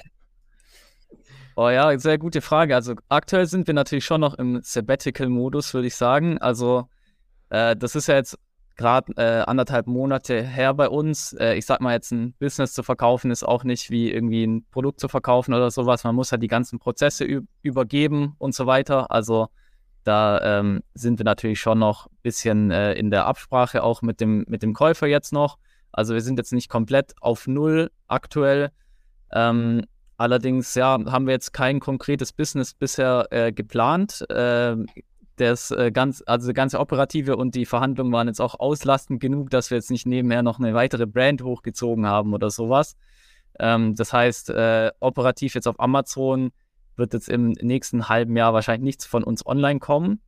[1.55, 2.75] Oh ja, sehr gute Frage.
[2.75, 6.37] Also aktuell sind wir natürlich schon noch im Sabbatical-Modus, würde ich sagen.
[6.37, 6.87] Also
[7.49, 8.37] äh, das ist ja jetzt
[8.77, 11.33] gerade äh, anderthalb Monate her bei uns.
[11.33, 14.65] Äh, ich sag mal jetzt, ein Business zu verkaufen ist auch nicht wie irgendwie ein
[14.71, 16.03] Produkt zu verkaufen oder sowas.
[16.03, 17.25] Man muss halt die ganzen Prozesse
[17.61, 19.11] übergeben und so weiter.
[19.11, 19.47] Also
[20.03, 24.21] da ähm, sind wir natürlich schon noch ein bisschen äh, in der Absprache auch mit
[24.21, 25.57] dem, mit dem Käufer jetzt noch.
[25.91, 28.71] Also wir sind jetzt nicht komplett auf Null aktuell.
[29.33, 29.83] Ähm,
[30.15, 34.23] allerdings ja, haben wir jetzt kein konkretes Business bisher äh, geplant.
[35.37, 39.69] Das äh, ganz, also ganze Operative und die Verhandlungen waren jetzt auch auslastend genug, dass
[39.69, 42.95] wir jetzt nicht nebenher noch eine weitere Brand hochgezogen haben oder sowas.
[43.59, 46.51] Ähm, das heißt, äh, operativ jetzt auf Amazon
[46.95, 50.21] wird jetzt im nächsten halben Jahr wahrscheinlich nichts von uns online kommen.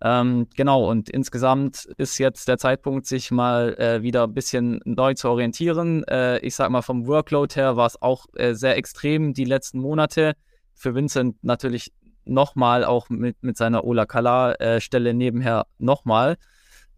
[0.00, 5.14] Ähm, genau, und insgesamt ist jetzt der Zeitpunkt, sich mal äh, wieder ein bisschen neu
[5.14, 6.04] zu orientieren.
[6.04, 9.80] Äh, ich sag mal, vom Workload her war es auch äh, sehr extrem die letzten
[9.80, 10.34] Monate.
[10.74, 11.92] Für Vincent natürlich
[12.28, 16.36] nochmal auch mit, mit seiner Ola Kala-Stelle äh, nebenher nochmal.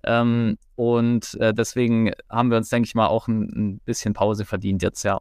[0.02, 4.44] Ähm, und äh, deswegen haben wir uns, denke ich mal, auch ein, ein bisschen Pause
[4.44, 5.20] verdient jetzt, ja.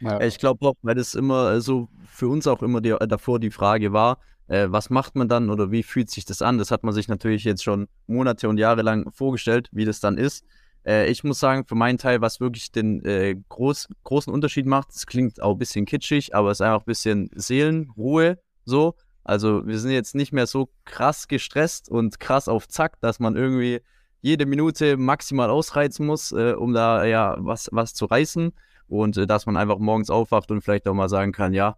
[0.00, 0.20] ja.
[0.20, 3.92] Ich glaube auch, weil das immer so für uns auch immer die, davor die Frage
[3.92, 4.18] war,
[4.48, 6.58] äh, was macht man dann oder wie fühlt sich das an?
[6.58, 10.18] Das hat man sich natürlich jetzt schon Monate und Jahre lang vorgestellt, wie das dann
[10.18, 10.44] ist.
[10.84, 14.90] Äh, ich muss sagen, für meinen Teil, was wirklich den äh, groß, großen Unterschied macht,
[14.90, 18.94] es klingt auch ein bisschen kitschig, aber es ist einfach ein bisschen Seelenruhe so.
[19.24, 23.36] Also wir sind jetzt nicht mehr so krass gestresst und krass auf Zack, dass man
[23.36, 23.80] irgendwie
[24.20, 28.52] jede Minute maximal ausreizen muss, äh, um da ja was, was zu reißen.
[28.88, 31.76] Und äh, dass man einfach morgens aufwacht und vielleicht auch mal sagen kann, ja,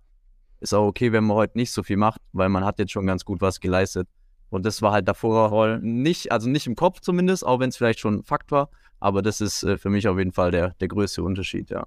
[0.61, 3.07] ist auch okay, wenn man heute nicht so viel macht, weil man hat jetzt schon
[3.07, 4.09] ganz gut was geleistet.
[4.51, 8.01] Und das war halt davor nicht, also nicht im Kopf zumindest, auch wenn es vielleicht
[8.01, 8.71] schon ein Fakt war.
[9.01, 11.87] Aber das ist äh, für mich auf jeden Fall der, der größte Unterschied, ja.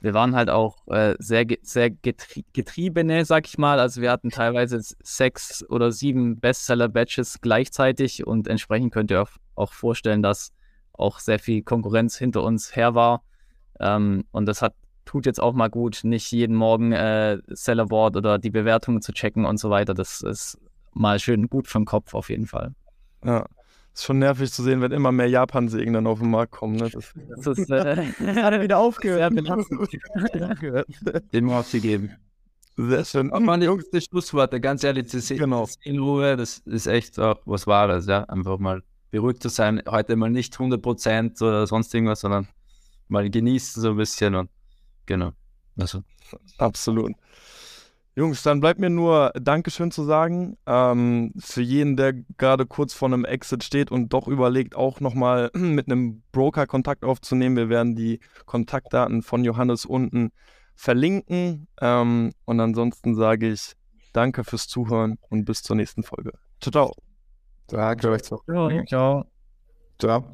[0.00, 3.78] Wir waren halt auch äh, sehr, sehr getrie getriebene, sag ich mal.
[3.78, 9.24] Also wir hatten teilweise sechs oder sieben Bestseller-Batches gleichzeitig und entsprechend könnt ihr
[9.54, 10.52] auch vorstellen, dass
[10.92, 13.22] auch sehr viel Konkurrenz hinter uns her war.
[13.78, 14.74] Ähm, und das hat,
[15.04, 19.12] tut jetzt auch mal gut, nicht jeden Morgen äh, Seller Board oder die Bewertungen zu
[19.12, 19.94] checken und so weiter.
[19.94, 20.58] Das ist
[20.92, 22.74] mal schön gut den Kopf auf jeden Fall.
[23.24, 23.46] Ja.
[23.94, 26.76] Ist schon nervig zu sehen, wenn immer mehr Japan-Segen dann auf den Markt kommen.
[26.76, 26.88] Ne?
[26.90, 27.12] Das,
[27.44, 27.96] das ist, äh,
[28.42, 29.34] hat er wieder aufgehört.
[31.32, 32.10] Den muss ich geben.
[32.76, 33.30] Sehr schön.
[33.30, 35.68] Aber meine Jungs, das Schlussworte, ganz ehrlich, das ist Genau.
[35.82, 38.24] in Ruhe, das ist echt auch was Wahres, ja.
[38.24, 42.48] Einfach mal beruhigt zu sein, heute mal nicht 100% oder sonst irgendwas, sondern
[43.08, 44.48] mal genießen so ein bisschen und
[45.04, 45.32] genau.
[45.78, 46.02] Also,
[46.56, 47.12] Absolut.
[48.14, 50.58] Jungs, dann bleibt mir nur Dankeschön zu sagen.
[50.66, 55.50] Ähm, für jeden, der gerade kurz vor einem Exit steht und doch überlegt, auch nochmal
[55.54, 57.56] mit einem Broker Kontakt aufzunehmen.
[57.56, 60.30] Wir werden die Kontaktdaten von Johannes unten
[60.74, 61.68] verlinken.
[61.80, 63.74] Ähm, und ansonsten sage ich
[64.12, 66.32] Danke fürs Zuhören und bis zur nächsten Folge.
[66.60, 66.94] Ciao, ciao.
[67.68, 68.22] Danke euch.
[68.22, 69.24] ciao.
[69.98, 70.26] Ciao.